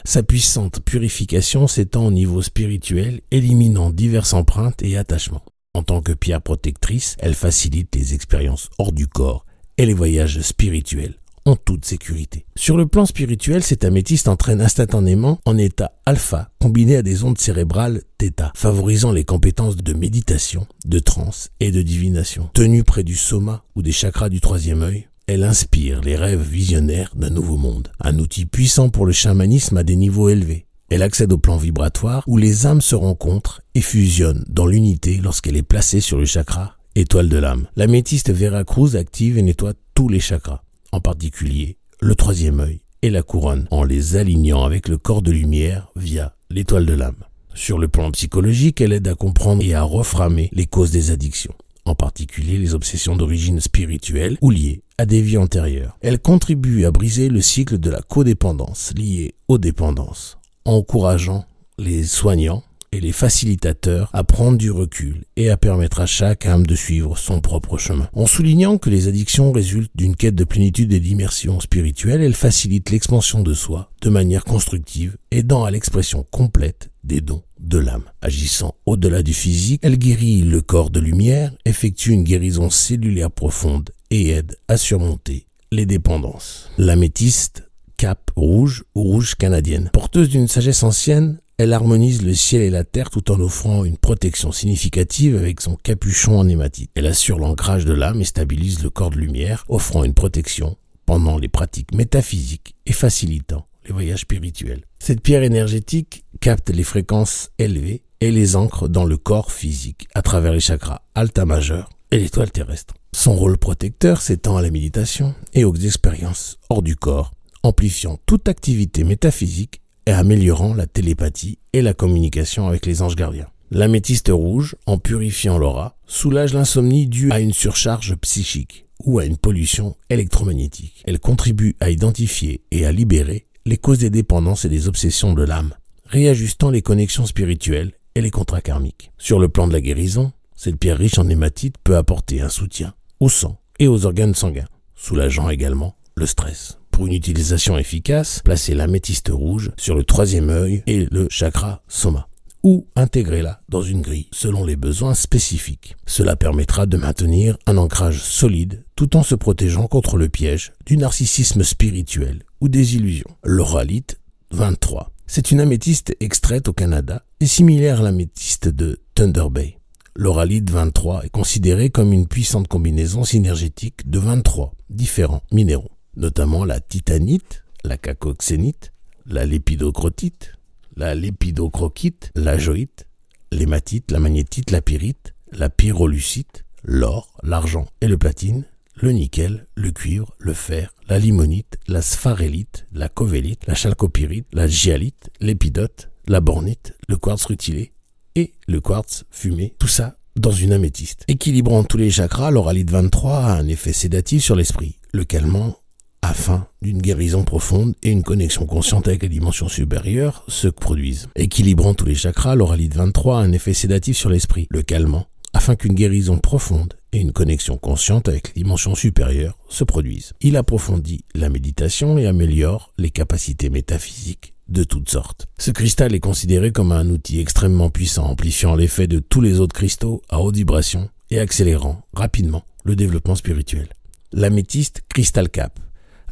Sa 0.05 0.23
puissante 0.23 0.81
purification 0.81 1.67
s'étend 1.67 2.07
au 2.07 2.11
niveau 2.11 2.43
spirituel, 2.43 3.21
éliminant 3.31 3.91
diverses 3.91 4.35
empreintes 4.35 4.83
et 4.83 4.99
attachements. 4.99 5.45
En 5.75 5.83
tant 5.83 6.03
que 6.03 6.13
pierre 6.13 6.43
protectrice, 6.43 7.17
elle 7.21 7.35
facilite 7.35 7.95
les 7.95 8.15
expériences 8.15 8.69
hors 8.79 8.93
du 8.93 9.07
corps 9.07 9.47
et 9.79 9.87
les 9.87 9.95
voyages 9.95 10.41
spirituels 10.43 11.15
en 11.47 11.55
toute 11.55 11.85
sécurité. 11.85 12.45
Sur 12.57 12.77
le 12.77 12.87
plan 12.87 13.07
spirituel, 13.07 13.63
cet 13.63 13.85
améthyste 13.85 14.29
entraîne 14.29 14.61
instantanément 14.61 15.39
en 15.45 15.57
état 15.57 15.93
alpha 16.05 16.51
combiné 16.61 16.97
à 16.97 17.03
des 17.03 17.25
ondes 17.25 17.39
cérébrales 17.39 18.03
θ, 18.21 18.51
favorisant 18.55 19.13
les 19.13 19.25
compétences 19.25 19.77
de 19.77 19.93
méditation, 19.95 20.67
de 20.85 20.99
transe 20.99 21.51
et 21.61 21.71
de 21.71 21.83
divination. 21.83 22.51
Tenue 22.53 22.83
près 22.83 23.05
du 23.05 23.15
soma 23.15 23.65
ou 23.77 23.83
des 23.83 23.93
chakras 23.93 24.29
du 24.29 24.41
troisième 24.41 24.83
œil, 24.83 25.09
elle 25.26 25.42
inspire 25.42 26.00
les 26.02 26.16
rêves 26.16 26.42
visionnaires 26.42 27.12
d'un 27.16 27.30
nouveau 27.30 27.56
monde, 27.56 27.88
un 28.00 28.18
outil 28.18 28.47
puissant 28.47 28.90
pour 28.90 29.06
le 29.06 29.12
chamanisme 29.12 29.76
à 29.76 29.83
des 29.83 29.97
niveaux 29.97 30.28
élevés. 30.28 30.66
Elle 30.88 31.02
accède 31.02 31.33
au 31.33 31.38
plan 31.38 31.56
vibratoire 31.56 32.23
où 32.28 32.37
les 32.37 32.66
âmes 32.66 32.80
se 32.80 32.95
rencontrent 32.95 33.61
et 33.75 33.80
fusionnent 33.80 34.45
dans 34.49 34.66
l'unité 34.66 35.18
lorsqu'elle 35.21 35.56
est 35.56 35.62
placée 35.62 36.00
sur 36.00 36.16
le 36.16 36.26
chakra 36.26 36.76
étoile 36.95 37.28
de 37.28 37.38
l'âme. 37.38 37.66
L'améthyste 37.75 38.30
Veracruz 38.30 38.95
active 38.95 39.37
et 39.37 39.42
nettoie 39.42 39.75
tous 39.95 40.09
les 40.09 40.21
chakras 40.21 40.62
en 40.92 41.00
particulier 41.00 41.76
le 42.00 42.14
troisième 42.14 42.61
œil 42.61 42.80
et 43.02 43.11
la 43.11 43.23
couronne, 43.23 43.68
en 43.71 43.85
les 43.85 44.16
alignant 44.16 44.64
avec 44.64 44.88
le 44.88 44.97
corps 44.97 45.23
de 45.23 45.33
lumière 45.33 45.88
via 45.97 46.35
l'étoile 46.50 46.87
de 46.87 46.95
l'âme. 46.95 47.25
Sur 47.54 47.78
le 47.78 47.88
plan 47.88 48.11
psychologique, 48.11 48.80
elle 48.80 48.92
aide 48.92 49.09
à 49.09 49.14
comprendre 49.14 49.62
et 49.62 49.75
à 49.75 49.83
reframer 49.83 50.50
les 50.52 50.66
causes 50.66 50.90
des 50.90 51.11
addictions, 51.11 51.54
en 51.87 51.95
particulier 51.95 52.59
les 52.59 52.75
obsessions 52.75 53.16
d'origine 53.16 53.61
spirituelle 53.61 54.37
ou 54.40 54.50
liées 54.50 54.83
à 54.99 55.07
des 55.07 55.23
vies 55.23 55.38
antérieures. 55.38 55.97
Elle 56.00 56.19
contribue 56.19 56.85
à 56.85 56.90
briser 56.90 57.28
le 57.28 57.40
cycle 57.40 57.78
de 57.78 57.90
la 57.90 58.00
codépendance 58.02 58.93
liée 58.97 59.35
aux 59.49 59.59
dépendances, 59.59 60.38
en 60.64 60.75
encourageant 60.75 61.45
les 61.78 62.05
soignants 62.05 62.62
et 62.97 63.00
les 63.00 63.12
facilitateurs 63.12 64.09
à 64.15 64.25
prendre 64.25 64.57
du 64.57 64.71
recul 64.71 65.25
et 65.37 65.50
à 65.50 65.59
permettre 65.59 66.00
à 66.00 66.07
chaque 66.07 66.47
âme 66.47 66.67
de 66.67 66.75
suivre 66.75 67.19
son 67.19 67.41
propre 67.41 67.76
chemin. 67.76 68.09
En 68.15 68.26
soulignant 68.26 68.79
que 68.79 68.88
les 68.88 69.07
addictions 69.07 69.53
résultent 69.53 69.93
d'une 69.95 70.17
quête 70.17 70.35
de 70.35 70.45
plénitude 70.45 70.93
et 70.95 71.00
d'immersion 71.00 71.61
spirituelle, 71.61 72.23
elles 72.23 72.35
facilitent 72.35 72.91
l'expansion 72.91 73.43
de 73.43 73.53
soi 73.53 73.91
de 74.00 74.09
manière 74.09 74.45
constructive, 74.45 75.19
aidant 75.31 75.65
à 75.65 75.71
l'expression 75.71 76.26
complète 76.31 76.91
des 77.05 77.21
dons 77.21 77.43
de 77.61 77.79
l'âme. 77.79 78.05
Agissant 78.23 78.75
au-delà 78.87 79.23
du 79.23 79.35
physique, 79.35 79.81
elle 79.83 79.99
guérit 79.99 80.41
le 80.41 80.62
corps 80.62 80.91
de 80.91 81.00
lumière, 81.00 81.53
effectue 81.67 82.12
une 82.12 82.25
guérison 82.25 82.71
cellulaire 82.71 83.31
profonde 83.31 83.91
et 84.11 84.31
aide 84.31 84.57
à 84.69 84.79
surmonter 84.79 85.47
les 85.71 85.85
dépendances. 85.85 86.71
L'améthyste 86.79 87.69
Cap 87.97 88.31
rouge 88.37 88.85
ou 88.95 89.03
rouge 89.03 89.37
canadienne. 89.37 89.88
Porteuse 89.93 90.29
d'une 90.29 90.49
sagesse 90.49 90.83
ancienne, 90.83 91.41
elle 91.57 91.73
harmonise 91.73 92.23
le 92.23 92.35
ciel 92.35 92.61
et 92.61 92.69
la 92.69 92.85
terre 92.85 93.09
tout 93.09 93.31
en 93.31 93.41
offrant 93.41 93.85
une 93.85 93.97
protection 93.97 94.53
significative 94.53 95.37
avec 95.37 95.62
son 95.62 95.76
capuchon 95.76 96.38
en 96.38 96.47
hématite. 96.47 96.91
Elle 96.95 97.07
assure 97.07 97.38
l'ancrage 97.38 97.87
de 97.87 97.95
l'âme 97.95 98.21
et 98.21 98.25
stabilise 98.25 98.83
le 98.83 98.91
corps 98.91 99.09
de 99.09 99.17
lumière, 99.17 99.65
offrant 99.69 100.05
une 100.05 100.12
protection 100.12 100.76
pendant 101.07 101.38
les 101.38 101.49
pratiques 101.49 101.95
métaphysiques 101.95 102.75
et 102.85 102.93
facilitant 102.93 103.67
les 103.87 103.93
voyages 103.93 104.21
spirituels. 104.21 104.85
Cette 104.99 105.23
pierre 105.23 105.43
énergétique 105.43 106.26
capte 106.41 106.69
les 106.69 106.85
fréquences 106.85 107.50
élevées 107.59 108.03
et 108.21 108.31
les 108.31 108.57
ancre 108.57 108.88
dans 108.88 109.05
le 109.05 109.17
corps 109.17 109.53
physique 109.53 110.09
à 110.15 110.21
travers 110.21 110.53
les 110.53 110.61
chakras 110.61 111.00
alta 111.15 111.47
majeur 111.47 111.88
et 112.11 112.19
l'étoile 112.19 112.50
terrestre. 112.50 112.95
Son 113.15 113.35
rôle 113.35 113.57
protecteur 113.57 114.21
s'étend 114.21 114.59
à 114.59 114.62
la 114.62 114.71
méditation 114.71 115.35
et 115.55 115.65
aux 115.65 115.75
expériences 115.75 116.59
hors 116.69 116.83
du 116.83 116.97
corps 116.97 117.33
amplifiant 117.67 118.19
toute 118.27 118.49
activité 118.49 119.05
métaphysique 119.05 119.81
et 120.07 120.13
améliorant 120.13 120.75
la 120.75 120.87
télépathie 120.87 121.59
et 121.73 121.83
la 121.83 121.95
communication 121.95 122.69
avec 122.69 122.87
les 122.87 123.03
anges 123.03 123.17
gardiens. 123.17 123.49
L'améthyste 123.73 124.31
rouge, 124.33 124.77
en 124.87 124.99
purifiant 124.99 125.59
l'aura, 125.59 125.97
soulage 126.07 126.55
l'insomnie 126.55 127.09
due 127.09 127.33
à 127.33 127.41
une 127.41 127.53
surcharge 127.53 128.15
psychique 128.17 128.87
ou 129.05 129.19
à 129.19 129.25
une 129.25 129.37
pollution 129.37 129.97
électromagnétique. 130.09 131.03
Elle 131.07 131.19
contribue 131.19 131.75
à 131.81 131.91
identifier 131.91 132.63
et 132.71 132.87
à 132.87 132.93
libérer 132.93 133.47
les 133.65 133.77
causes 133.77 133.99
des 133.99 134.11
dépendances 134.11 134.65
et 134.65 134.69
des 134.69 134.87
obsessions 134.87 135.35
de 135.35 135.43
l'âme, 135.43 135.75
réajustant 136.05 136.71
les 136.71 136.83
connexions 136.83 137.27
spirituelles 137.27 137.93
et 138.15 138.21
les 138.21 138.31
contrats 138.31 138.61
karmiques. 138.61 139.11
Sur 139.19 139.41
le 139.41 139.49
plan 139.49 139.67
de 139.67 139.73
la 139.73 139.81
guérison, 139.81 140.33
cette 140.55 140.77
pierre 140.77 140.99
riche 140.99 141.19
en 141.19 141.29
hématite 141.29 141.77
peut 141.83 141.97
apporter 141.97 142.41
un 142.41 142.49
soutien 142.49 142.95
au 143.19 143.29
sang 143.29 143.59
et 143.81 143.89
aux 143.89 144.07
organes 144.07 144.35
sanguins, 144.35 144.69
soulageant 144.95 145.51
également 145.51 145.97
le 146.15 146.27
stress. 146.27 146.79
Pour 146.97 147.09
une 147.09 147.12
utilisation 147.12 147.76
efficace, 147.76 148.41
placez 148.43 148.73
l'améthyste 148.73 149.29
rouge 149.31 149.71
sur 149.76 149.95
le 149.95 150.03
troisième 150.03 150.49
œil 150.49 150.83
et 150.87 151.07
le 151.11 151.26
chakra 151.29 151.83
soma 151.88 152.26
ou 152.62 152.87
intégrez-la 152.97 153.61
dans 153.69 153.83
une 153.83 154.00
grille 154.00 154.31
selon 154.33 154.65
les 154.65 154.76
besoins 154.76 155.12
spécifiques. 155.12 155.95
Cela 156.07 156.37
permettra 156.37 156.87
de 156.87 156.97
maintenir 156.97 157.59
un 157.67 157.76
ancrage 157.76 158.23
solide 158.23 158.87
tout 158.97 159.15
en 159.15 159.23
se 159.23 159.35
protégeant 159.35 159.88
contre 159.88 160.17
le 160.17 160.31
piège 160.31 160.73
du 160.87 160.97
narcissisme 160.97 161.65
spirituel 161.65 162.45
ou 162.62 162.71
des 162.71 162.97
illusions. 162.97 163.37
L'oralite 163.45 164.19
23. 164.53 165.12
C'est 165.26 165.50
une 165.50 165.61
améthyste 165.61 166.17
extraite 166.21 166.67
au 166.67 166.73
Canada 166.73 167.26
et 167.41 167.47
similaire 167.47 168.00
à 168.00 168.05
l'améthyste 168.05 168.69
de 168.69 169.00
Thunder 169.15 169.49
Bay. 169.50 169.76
L'oralite 170.15 170.71
23 170.71 171.26
est 171.26 171.29
considérée 171.29 171.91
comme 171.91 172.15
une 172.15 172.26
puissante 172.26 172.69
combinaison 172.69 173.23
synergétique 173.23 174.09
de 174.09 174.19
23 174.19 174.73
différents 174.88 175.43
minéraux 175.53 175.91
notamment 176.17 176.65
la 176.65 176.81
titanite, 176.81 177.65
la 177.85 177.97
cacoxénite, 177.97 178.93
la 179.27 179.47
lépidocrotite, 179.47 180.53
la 180.97 181.15
lépidocroquite, 181.15 182.33
la 182.35 182.59
joïte, 182.59 183.07
l'hématite, 183.53 184.11
la 184.11 184.19
magnétite, 184.19 184.71
la 184.71 184.81
pyrite, 184.81 185.35
la 185.53 185.69
pyrolucite, 185.69 186.65
l'or, 186.83 187.37
l'argent 187.43 187.87
et 188.01 188.09
le 188.09 188.19
platine, 188.19 188.65
le 188.95 189.11
nickel, 189.11 189.67
le 189.75 189.91
cuivre, 189.91 190.35
le 190.39 190.55
fer, 190.55 190.95
la 191.09 191.19
limonite, 191.19 191.79
la 191.87 192.01
spharélite, 192.01 192.87
la 192.93 193.09
covélite, 193.09 193.67
la 193.67 193.75
chalcopyrite, 193.75 194.47
la 194.53 194.67
gialite, 194.67 195.31
l'épidote, 195.41 196.11
la 196.27 196.41
bornite, 196.41 196.95
le 197.09 197.17
quartz 197.17 197.45
rutilé 197.45 197.93
et 198.35 198.53
le 198.67 198.81
quartz 198.81 199.25
fumé, 199.31 199.75
tout 199.79 199.89
ça 199.89 200.17
dans 200.35 200.53
une 200.53 200.73
améthyste. 200.73 201.25
Équilibrant 201.29 201.85
tous 201.85 201.97
les 201.97 202.11
chakras, 202.11 202.51
l'oralite 202.51 202.91
23 202.91 203.37
a 203.37 203.53
un 203.53 203.69
effet 203.69 203.93
sédatif 203.93 204.43
sur 204.43 204.57
l'esprit, 204.57 204.97
le 205.13 205.25
calmant 205.25 205.77
afin 206.23 206.67
d'une 206.83 207.01
guérison 207.01 207.45
profonde 207.45 207.95
et 208.03 208.11
une 208.11 208.23
connexion 208.23 208.67
consciente 208.67 209.09
avec 209.09 209.23
les 209.23 209.29
dimensions 209.29 209.69
supérieures 209.69 210.45
se 210.49 210.69
produisent. 210.69 211.29
Équilibrant 211.37 211.95
tous 211.95 212.07
les 212.07 212.15
chakras, 212.15 212.55
l'oralite 212.55 212.95
23 212.95 213.39
a 213.39 213.43
un 213.43 213.53
effet 213.53 213.75
sédatif 213.75 214.17
sur 214.17 214.31
l'esprit, 214.31 214.67
le 214.71 214.83
calmant, 214.83 215.27
afin 215.53 215.77
qu'une 215.77 215.95
guérison 215.95 216.39
profonde 216.39 216.95
et 217.13 217.19
une 217.19 217.33
connexion 217.33 217.79
consciente 217.79 218.29
avec 218.29 218.49
les 218.49 218.63
dimensions 218.63 218.95
supérieures 218.95 219.59
se 219.69 219.85
produisent. 219.85 220.35
Il 220.41 220.57
approfondit 220.57 221.25
la 221.35 221.49
méditation 221.49 222.19
et 222.19 222.27
améliore 222.27 222.93
les 222.99 223.11
capacités 223.11 223.71
métaphysiques 223.71 224.55
de 224.69 224.85
toutes 224.85 225.11
sortes. 225.11 225.47
Ce 225.59 225.71
cristal 225.71 226.15
est 226.15 226.21
considéré 226.21 226.73
comme 226.73 226.93
un 226.93 227.09
outil 227.09 227.41
extrêmement 227.41 227.91
puissant, 227.91 228.27
amplifiant 228.27 228.75
l'effet 228.75 229.07
de 229.07 229.21
tous 229.21 229.41
les 229.41 229.61
autres 229.61 229.75
cristaux 229.75 230.23
à 230.29 230.41
haute 230.41 230.57
vibration 230.57 231.09
et 231.31 231.39
accélérant 231.39 232.03
rapidement 232.13 232.65
le 232.85 232.97
développement 232.97 233.35
spirituel. 233.35 233.89
L'améthyste 234.33 235.03
Crystal 235.09 235.49
Cap 235.49 235.79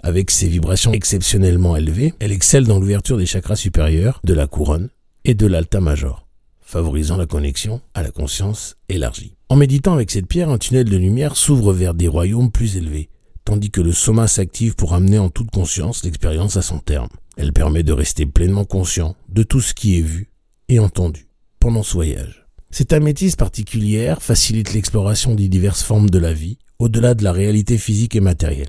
avec 0.04 0.30
ses 0.30 0.48
vibrations 0.48 0.92
exceptionnellement 0.92 1.76
élevées, 1.76 2.12
elle 2.20 2.30
excelle 2.30 2.66
dans 2.66 2.78
l'ouverture 2.78 3.16
des 3.16 3.24
chakras 3.24 3.56
supérieurs, 3.56 4.20
de 4.22 4.34
la 4.34 4.46
couronne 4.46 4.90
et 5.24 5.32
de 5.32 5.46
l'alta 5.46 5.80
major, 5.80 6.28
favorisant 6.60 7.16
la 7.16 7.24
connexion 7.24 7.80
à 7.94 8.02
la 8.02 8.10
conscience 8.10 8.76
élargie. 8.90 9.34
En 9.48 9.56
méditant 9.56 9.94
avec 9.94 10.10
cette 10.10 10.26
pierre, 10.26 10.50
un 10.50 10.58
tunnel 10.58 10.84
de 10.84 10.96
lumière 10.98 11.36
s'ouvre 11.36 11.72
vers 11.72 11.94
des 11.94 12.06
royaumes 12.06 12.52
plus 12.52 12.76
élevés, 12.76 13.08
tandis 13.46 13.70
que 13.70 13.80
le 13.80 13.92
soma 13.92 14.28
s'active 14.28 14.74
pour 14.74 14.92
amener 14.92 15.18
en 15.18 15.30
toute 15.30 15.50
conscience 15.50 16.04
l'expérience 16.04 16.58
à 16.58 16.62
son 16.62 16.80
terme. 16.80 17.08
Elle 17.38 17.54
permet 17.54 17.82
de 17.82 17.92
rester 17.92 18.26
pleinement 18.26 18.66
conscient 18.66 19.16
de 19.30 19.42
tout 19.42 19.62
ce 19.62 19.72
qui 19.72 19.98
est 19.98 20.02
vu 20.02 20.28
et 20.68 20.80
entendu 20.80 21.28
pendant 21.60 21.82
ce 21.82 21.94
voyage. 21.94 22.46
Cette 22.70 22.92
améthyste 22.92 23.38
particulière 23.38 24.20
facilite 24.20 24.74
l'exploration 24.74 25.34
des 25.34 25.48
diverses 25.48 25.82
formes 25.82 26.10
de 26.10 26.18
la 26.18 26.34
vie, 26.34 26.58
au-delà 26.78 27.14
de 27.14 27.24
la 27.24 27.32
réalité 27.32 27.78
physique 27.78 28.16
et 28.16 28.20
matérielle. 28.20 28.68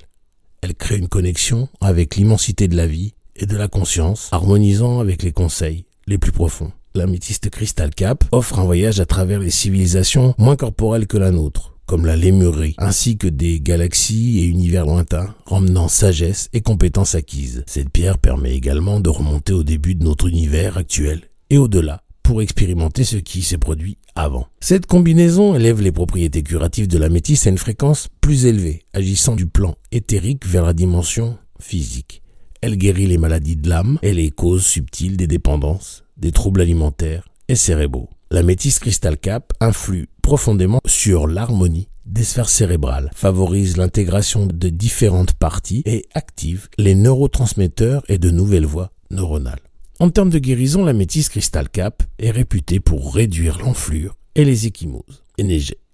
Elle 0.66 0.74
crée 0.74 0.98
une 0.98 1.10
connexion 1.10 1.70
avec 1.80 2.16
l'immensité 2.16 2.68
de 2.68 2.76
la 2.76 2.88
vie 2.88 3.14
et 3.36 3.46
de 3.46 3.56
la 3.56 3.68
conscience, 3.68 4.30
harmonisant 4.32 5.00
avec 5.00 5.22
les 5.22 5.32
conseils 5.32 5.86
les 6.08 6.18
plus 6.18 6.32
profonds. 6.32 6.72
L'améthyste 6.96 7.52
Crystal 7.52 7.94
Cap 7.94 8.24
offre 8.32 8.58
un 8.58 8.64
voyage 8.64 9.00
à 9.00 9.06
travers 9.06 9.42
les 9.42 9.52
civilisations 9.52 10.34
moins 10.40 10.56
corporelles 10.56 11.06
que 11.06 11.20
la 11.20 11.30
nôtre, 11.30 11.78
comme 11.86 12.08
la 12.08 12.16
Lémurie, 12.16 12.74
ainsi 12.80 13.16
que 13.16 13.28
des 13.28 13.60
galaxies 13.60 14.40
et 14.40 14.46
univers 14.46 14.88
lointains, 14.88 15.36
ramenant 15.46 15.88
sagesse 15.88 16.50
et 16.52 16.62
compétences 16.62 17.14
acquises. 17.14 17.64
Cette 17.68 17.92
pierre 17.92 18.18
permet 18.18 18.56
également 18.56 19.00
de 19.00 19.10
remonter 19.10 19.54
au 19.54 19.64
début 19.64 19.94
de 19.94 20.04
notre 20.04 20.28
univers 20.28 20.78
actuel 20.78 21.30
et 21.52 21.60
au-delà, 21.60 22.02
pour 22.26 22.42
expérimenter 22.42 23.04
ce 23.04 23.18
qui 23.18 23.44
s'est 23.44 23.60
produit 23.60 24.00
avant. 24.16 24.48
Cette 24.60 24.88
combinaison 24.88 25.54
élève 25.54 25.80
les 25.80 25.92
propriétés 25.92 26.42
curatives 26.42 26.88
de 26.88 26.98
la 26.98 27.10
métisse 27.10 27.46
à 27.46 27.52
une 27.52 27.60
fréquence 27.60 28.08
plus 28.20 28.48
élevée, 28.48 28.84
agissant 28.94 29.36
du 29.36 29.46
plan 29.46 29.76
éthérique 29.92 30.48
vers 30.48 30.66
la 30.66 30.74
dimension 30.74 31.38
physique. 31.60 32.24
Elle 32.62 32.78
guérit 32.78 33.06
les 33.06 33.20
maladies 33.20 33.58
de 33.58 33.70
l'âme 33.70 34.00
et 34.02 34.12
les 34.12 34.32
causes 34.32 34.66
subtiles 34.66 35.18
des 35.18 35.28
dépendances, 35.28 36.04
des 36.18 36.32
troubles 36.32 36.62
alimentaires 36.62 37.28
et 37.48 37.56
cérébraux. 37.56 38.10
La 38.32 38.42
métisse 38.42 38.80
Crystal 38.80 39.20
Cap 39.20 39.54
influe 39.60 40.10
profondément 40.24 40.80
sur 40.88 41.28
l'harmonie 41.28 41.90
des 42.08 42.24
sphères 42.24 42.50
cérébrales, 42.50 43.12
favorise 43.14 43.78
l'intégration 43.78 44.48
de 44.48 44.70
différentes 44.70 45.34
parties 45.34 45.84
et 45.86 46.08
active 46.16 46.70
les 46.80 46.96
neurotransmetteurs 46.96 48.04
et 48.10 48.18
de 48.18 48.32
nouvelles 48.32 48.66
voies 48.66 48.92
neuronales. 49.12 49.60
En 50.00 50.10
termes 50.10 50.30
de 50.30 50.40
guérison, 50.40 50.84
la 50.84 50.92
métisse 50.92 51.30
Crystal 51.30 51.70
Cap 51.70 52.04
est 52.20 52.32
réputée 52.32 52.82
pour 52.82 53.16
réduire 53.16 53.60
l'enflure 53.60 54.18
et 54.36 54.44
les 54.44 54.68
échymoses. 54.68 55.24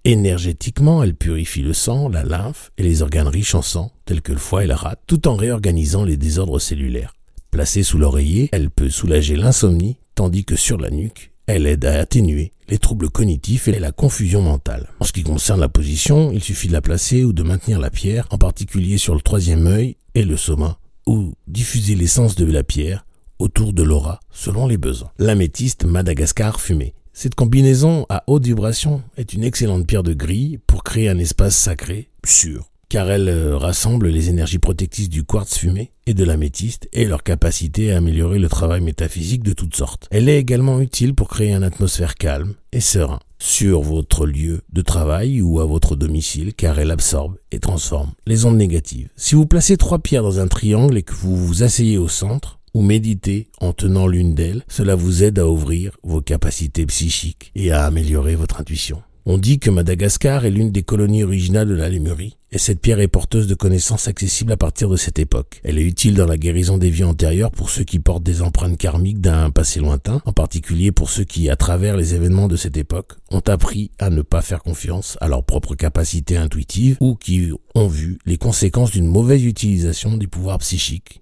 Énergétiquement, 0.03 1.03
elle 1.03 1.13
purifie 1.13 1.61
le 1.61 1.73
sang, 1.73 2.09
la 2.09 2.23
lymphe 2.23 2.71
et 2.79 2.83
les 2.83 3.03
organes 3.03 3.27
riches 3.27 3.53
en 3.53 3.61
sang, 3.61 3.91
tels 4.05 4.23
que 4.23 4.31
le 4.31 4.39
foie 4.39 4.63
et 4.63 4.67
la 4.67 4.75
rate, 4.75 5.01
tout 5.05 5.27
en 5.27 5.35
réorganisant 5.35 6.03
les 6.03 6.17
désordres 6.17 6.59
cellulaires. 6.59 7.13
Placée 7.51 7.83
sous 7.83 7.99
l'oreiller, 7.99 8.49
elle 8.53 8.71
peut 8.71 8.89
soulager 8.89 9.35
l'insomnie, 9.35 9.97
tandis 10.15 10.45
que 10.45 10.55
sur 10.55 10.79
la 10.79 10.89
nuque, 10.89 11.31
elle 11.45 11.67
aide 11.67 11.85
à 11.85 11.99
atténuer 11.99 12.53
les 12.69 12.79
troubles 12.79 13.11
cognitifs 13.11 13.67
et 13.67 13.77
la 13.77 13.91
confusion 13.91 14.41
mentale. 14.41 14.89
En 14.99 15.05
ce 15.05 15.11
qui 15.11 15.21
concerne 15.21 15.59
la 15.59 15.69
position, 15.69 16.31
il 16.31 16.41
suffit 16.41 16.69
de 16.69 16.73
la 16.73 16.81
placer 16.81 17.23
ou 17.23 17.33
de 17.33 17.43
maintenir 17.43 17.79
la 17.79 17.91
pierre, 17.91 18.25
en 18.31 18.39
particulier 18.39 18.97
sur 18.97 19.13
le 19.13 19.21
troisième 19.21 19.67
œil 19.67 19.97
et 20.15 20.23
le 20.23 20.37
soma, 20.37 20.79
ou 21.05 21.33
diffuser 21.47 21.93
l'essence 21.93 22.33
de 22.33 22.45
la 22.45 22.63
pierre 22.63 23.05
autour 23.41 23.73
de 23.73 23.83
l'aura 23.83 24.19
selon 24.31 24.67
les 24.67 24.77
besoins. 24.77 25.11
L'améthyste 25.19 25.85
Madagascar 25.85 26.61
fumé. 26.61 26.93
Cette 27.13 27.35
combinaison 27.35 28.05
à 28.09 28.23
haute 28.27 28.45
vibration 28.45 29.01
est 29.17 29.33
une 29.33 29.43
excellente 29.43 29.85
pierre 29.85 30.03
de 30.03 30.13
grille 30.13 30.59
pour 30.65 30.83
créer 30.83 31.09
un 31.09 31.19
espace 31.19 31.55
sacré, 31.55 32.09
sûr 32.23 32.71
car 32.91 33.09
elle 33.09 33.29
euh, 33.29 33.57
rassemble 33.57 34.09
les 34.09 34.27
énergies 34.27 34.59
protectrices 34.59 35.07
du 35.07 35.23
quartz 35.23 35.57
fumé 35.57 35.93
et 36.07 36.13
de 36.13 36.25
l'améthyste 36.25 36.89
et 36.91 37.05
leur 37.05 37.23
capacité 37.23 37.93
à 37.93 37.97
améliorer 37.97 38.37
le 38.37 38.49
travail 38.49 38.81
métaphysique 38.81 39.43
de 39.43 39.53
toutes 39.53 39.77
sortes. 39.77 40.09
Elle 40.11 40.27
est 40.27 40.37
également 40.37 40.81
utile 40.81 41.15
pour 41.15 41.29
créer 41.29 41.53
une 41.53 41.63
atmosphère 41.63 42.15
calme 42.15 42.53
et 42.73 42.81
serein 42.81 43.19
sur 43.39 43.81
votre 43.81 44.25
lieu 44.25 44.63
de 44.73 44.81
travail 44.81 45.41
ou 45.41 45.61
à 45.61 45.65
votre 45.65 45.95
domicile 45.95 46.53
car 46.53 46.79
elle 46.79 46.91
absorbe 46.91 47.37
et 47.53 47.59
transforme 47.59 48.11
les 48.27 48.43
ondes 48.43 48.57
négatives. 48.57 49.07
Si 49.15 49.35
vous 49.35 49.45
placez 49.45 49.77
trois 49.77 49.99
pierres 49.99 50.23
dans 50.23 50.41
un 50.41 50.47
triangle 50.47 50.97
et 50.97 51.03
que 51.03 51.13
vous 51.13 51.37
vous 51.37 51.63
asseyez 51.63 51.97
au 51.97 52.09
centre, 52.09 52.59
ou 52.73 52.81
méditez 52.81 53.49
en 53.59 53.73
tenant 53.73 54.07
l'une 54.07 54.33
d'elles, 54.33 54.63
cela 54.67 54.95
vous 54.95 55.23
aide 55.23 55.39
à 55.39 55.47
ouvrir 55.47 55.97
vos 56.03 56.21
capacités 56.21 56.85
psychiques 56.85 57.51
et 57.55 57.71
à 57.71 57.85
améliorer 57.85 58.35
votre 58.35 58.59
intuition. 58.59 59.01
On 59.27 59.37
dit 59.37 59.59
que 59.59 59.69
Madagascar 59.69 60.45
est 60.45 60.49
l'une 60.49 60.71
des 60.71 60.81
colonies 60.81 61.23
originales 61.23 61.67
de 61.67 61.75
la 61.75 61.89
Lémurie, 61.89 62.37
et 62.51 62.57
cette 62.57 62.81
pierre 62.81 62.99
est 62.99 63.07
porteuse 63.07 63.45
de 63.45 63.53
connaissances 63.53 64.07
accessibles 64.07 64.51
à 64.51 64.57
partir 64.57 64.89
de 64.89 64.95
cette 64.95 65.19
époque. 65.19 65.61
Elle 65.63 65.77
est 65.77 65.83
utile 65.83 66.15
dans 66.15 66.25
la 66.25 66.37
guérison 66.37 66.79
des 66.79 66.89
vies 66.89 67.03
antérieures 67.03 67.51
pour 67.51 67.69
ceux 67.69 67.83
qui 67.83 67.99
portent 67.99 68.23
des 68.23 68.41
empreintes 68.41 68.79
karmiques 68.79 69.21
d'un 69.21 69.51
passé 69.51 69.79
lointain, 69.79 70.23
en 70.25 70.33
particulier 70.33 70.91
pour 70.91 71.11
ceux 71.11 71.23
qui, 71.23 71.51
à 71.51 71.55
travers 71.55 71.97
les 71.97 72.15
événements 72.15 72.47
de 72.47 72.55
cette 72.55 72.77
époque, 72.77 73.13
ont 73.29 73.43
appris 73.45 73.91
à 73.99 74.09
ne 74.09 74.23
pas 74.23 74.41
faire 74.41 74.63
confiance 74.63 75.19
à 75.21 75.27
leurs 75.27 75.43
propres 75.43 75.75
capacités 75.75 76.37
intuitives 76.37 76.97
ou 76.99 77.13
qui 77.13 77.51
ont 77.75 77.87
vu 77.87 78.17
les 78.25 78.37
conséquences 78.37 78.91
d'une 78.91 79.07
mauvaise 79.07 79.45
utilisation 79.45 80.17
des 80.17 80.27
pouvoirs 80.27 80.57
psychiques 80.57 81.20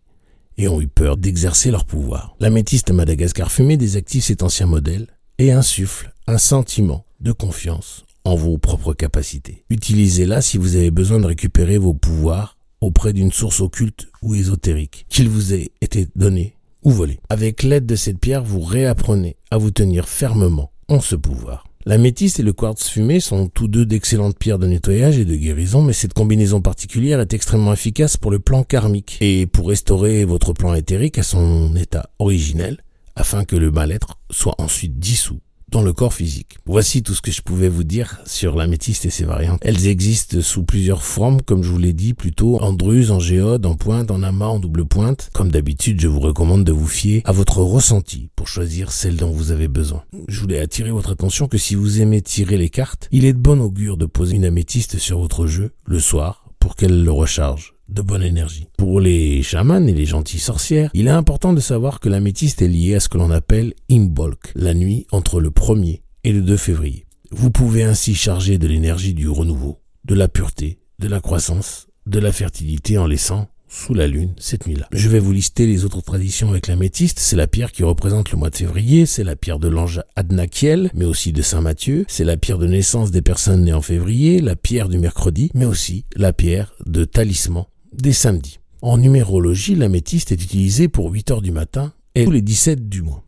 et 0.59 0.67
ont 0.67 0.81
eu 0.81 0.87
peur 0.87 1.17
d'exercer 1.17 1.71
leur 1.71 1.85
pouvoir. 1.85 2.35
L'améthyste 2.39 2.91
Madagascar 2.91 3.51
fumée 3.51 3.77
désactive 3.77 4.21
cet 4.21 4.43
ancien 4.43 4.67
modèle 4.67 5.07
et 5.39 5.51
insuffle 5.51 6.13
un 6.27 6.37
sentiment 6.37 7.05
de 7.21 7.31
confiance 7.31 8.05
en 8.25 8.35
vos 8.35 8.57
propres 8.57 8.93
capacités. 8.93 9.63
Utilisez-la 9.69 10.41
si 10.41 10.57
vous 10.57 10.75
avez 10.75 10.91
besoin 10.91 11.19
de 11.19 11.25
récupérer 11.25 11.77
vos 11.77 11.93
pouvoirs 11.93 12.57
auprès 12.81 13.13
d'une 13.13 13.31
source 13.31 13.61
occulte 13.61 14.09
ou 14.21 14.35
ésotérique, 14.35 15.05
qu'il 15.09 15.29
vous 15.29 15.53
ait 15.53 15.71
été 15.81 16.07
donné 16.15 16.55
ou 16.83 16.91
volé. 16.91 17.19
Avec 17.29 17.63
l'aide 17.63 17.85
de 17.85 17.95
cette 17.95 18.19
pierre, 18.19 18.43
vous 18.43 18.61
réapprenez 18.61 19.37
à 19.51 19.57
vous 19.57 19.71
tenir 19.71 20.07
fermement 20.09 20.71
en 20.89 20.99
ce 20.99 21.15
pouvoir. 21.15 21.68
La 21.85 21.97
métisse 21.97 22.39
et 22.39 22.43
le 22.43 22.51
quartz 22.51 22.89
fumé 22.89 23.21
sont 23.21 23.47
tous 23.47 23.69
deux 23.69 23.85
d'excellentes 23.85 24.37
pierres 24.37 24.59
de 24.59 24.67
nettoyage 24.67 25.17
et 25.17 25.23
de 25.23 25.35
guérison, 25.35 25.81
mais 25.81 25.93
cette 25.93 26.13
combinaison 26.13 26.61
particulière 26.61 27.21
est 27.21 27.33
extrêmement 27.33 27.71
efficace 27.71 28.17
pour 28.17 28.31
le 28.31 28.39
plan 28.39 28.63
karmique 28.63 29.17
et 29.21 29.47
pour 29.47 29.69
restaurer 29.69 30.25
votre 30.25 30.51
plan 30.51 30.73
éthérique 30.73 31.17
à 31.17 31.23
son 31.23 31.73
état 31.77 32.09
originel, 32.19 32.83
afin 33.15 33.45
que 33.45 33.55
le 33.55 33.71
mal-être 33.71 34.19
soit 34.29 34.55
ensuite 34.57 34.99
dissous 34.99 35.39
dans 35.71 35.81
le 35.81 35.93
corps 35.93 36.13
physique. 36.13 36.57
Voici 36.65 37.03
tout 37.03 37.13
ce 37.13 37.21
que 37.21 37.31
je 37.31 37.41
pouvais 37.41 37.69
vous 37.69 37.83
dire 37.83 38.19
sur 38.25 38.55
l'améthyste 38.55 39.05
et 39.05 39.09
ses 39.09 39.25
variantes. 39.25 39.59
Elles 39.63 39.87
existent 39.87 40.41
sous 40.41 40.63
plusieurs 40.63 41.03
formes, 41.03 41.41
comme 41.41 41.63
je 41.63 41.69
vous 41.69 41.77
l'ai 41.77 41.93
dit, 41.93 42.13
plutôt 42.13 42.59
en 42.61 42.73
druse, 42.73 43.11
en 43.11 43.19
géode, 43.19 43.65
en 43.65 43.75
pointe, 43.75 44.11
en 44.11 44.23
amas, 44.23 44.47
en 44.47 44.59
double 44.59 44.85
pointe. 44.85 45.29
Comme 45.33 45.51
d'habitude, 45.51 46.01
je 46.01 46.07
vous 46.07 46.19
recommande 46.19 46.63
de 46.63 46.71
vous 46.71 46.87
fier 46.87 47.21
à 47.25 47.31
votre 47.31 47.59
ressenti 47.59 48.29
pour 48.35 48.47
choisir 48.47 48.91
celle 48.91 49.15
dont 49.15 49.31
vous 49.31 49.51
avez 49.51 49.67
besoin. 49.67 50.03
Je 50.27 50.39
voulais 50.41 50.59
attirer 50.59 50.91
votre 50.91 51.11
attention 51.11 51.47
que 51.47 51.57
si 51.57 51.75
vous 51.75 52.01
aimez 52.01 52.21
tirer 52.21 52.57
les 52.57 52.69
cartes, 52.69 53.07
il 53.11 53.25
est 53.25 53.33
de 53.33 53.39
bon 53.39 53.59
augure 53.61 53.97
de 53.97 54.05
poser 54.05 54.35
une 54.35 54.45
améthyste 54.45 54.97
sur 54.97 55.19
votre 55.19 55.47
jeu 55.47 55.71
le 55.85 55.99
soir 55.99 56.45
pour 56.59 56.75
qu'elle 56.75 57.03
le 57.03 57.11
recharge 57.11 57.78
de 57.89 58.01
bonne 58.01 58.23
énergie. 58.23 58.67
Pour 58.77 58.99
les 58.99 59.43
chamans 59.43 59.85
et 59.85 59.93
les 59.93 60.05
gentilles 60.05 60.39
sorcières, 60.39 60.89
il 60.93 61.07
est 61.07 61.11
important 61.11 61.53
de 61.53 61.59
savoir 61.59 61.99
que 61.99 62.09
l'améthyste 62.09 62.61
est 62.61 62.67
liée 62.67 62.95
à 62.95 62.99
ce 62.99 63.09
que 63.09 63.17
l'on 63.17 63.31
appelle 63.31 63.73
Imbolc, 63.89 64.51
la 64.55 64.73
nuit 64.73 65.07
entre 65.11 65.41
le 65.41 65.49
1er 65.49 66.01
et 66.23 66.31
le 66.31 66.41
2 66.41 66.57
février. 66.57 67.05
Vous 67.31 67.51
pouvez 67.51 67.83
ainsi 67.83 68.15
charger 68.15 68.57
de 68.57 68.67
l'énergie 68.67 69.13
du 69.13 69.29
renouveau, 69.29 69.79
de 70.05 70.15
la 70.15 70.27
pureté, 70.27 70.79
de 70.99 71.07
la 71.07 71.19
croissance, 71.19 71.87
de 72.07 72.19
la 72.19 72.31
fertilité 72.31 72.97
en 72.97 73.05
laissant 73.05 73.47
sous 73.67 73.93
la 73.93 74.07
lune 74.07 74.33
cette 74.39 74.65
nuit-là. 74.65 74.87
Je 74.91 75.09
vais 75.09 75.19
vous 75.19 75.31
lister 75.31 75.67
les 75.67 75.85
autres 75.85 76.01
traditions 76.01 76.49
avec 76.49 76.67
l'améthyste. 76.67 77.19
C'est 77.19 77.35
la 77.35 77.45
pierre 77.45 77.71
qui 77.71 77.83
représente 77.83 78.31
le 78.31 78.37
mois 78.37 78.49
de 78.49 78.55
février, 78.55 79.05
c'est 79.05 79.23
la 79.23 79.35
pierre 79.35 79.59
de 79.59 79.67
l'ange 79.67 80.01
Adnakiel, 80.15 80.89
mais 80.95 81.05
aussi 81.05 81.31
de 81.31 81.43
Saint 81.43 81.61
Matthieu, 81.61 82.03
c'est 82.07 82.25
la 82.25 82.35
pierre 82.35 82.57
de 82.57 82.65
naissance 82.67 83.11
des 83.11 83.21
personnes 83.21 83.63
nées 83.63 83.73
en 83.73 83.81
février, 83.81 84.41
la 84.41 84.55
pierre 84.55 84.89
du 84.89 84.97
mercredi, 84.97 85.51
mais 85.53 85.65
aussi 85.65 86.05
la 86.15 86.33
pierre 86.33 86.73
de 86.87 87.05
talisman 87.05 87.65
des 87.93 88.13
samedis. 88.13 88.59
En 88.81 88.97
numérologie, 88.97 89.75
l'améthyste 89.75 90.31
est 90.31 90.41
utilisée 90.41 90.87
pour 90.87 91.11
8 91.11 91.31
heures 91.31 91.41
du 91.41 91.51
matin 91.51 91.93
et 92.15 92.25
tous 92.25 92.31
les 92.31 92.41
17 92.41 92.87
du 92.87 93.01
mois. 93.01 93.23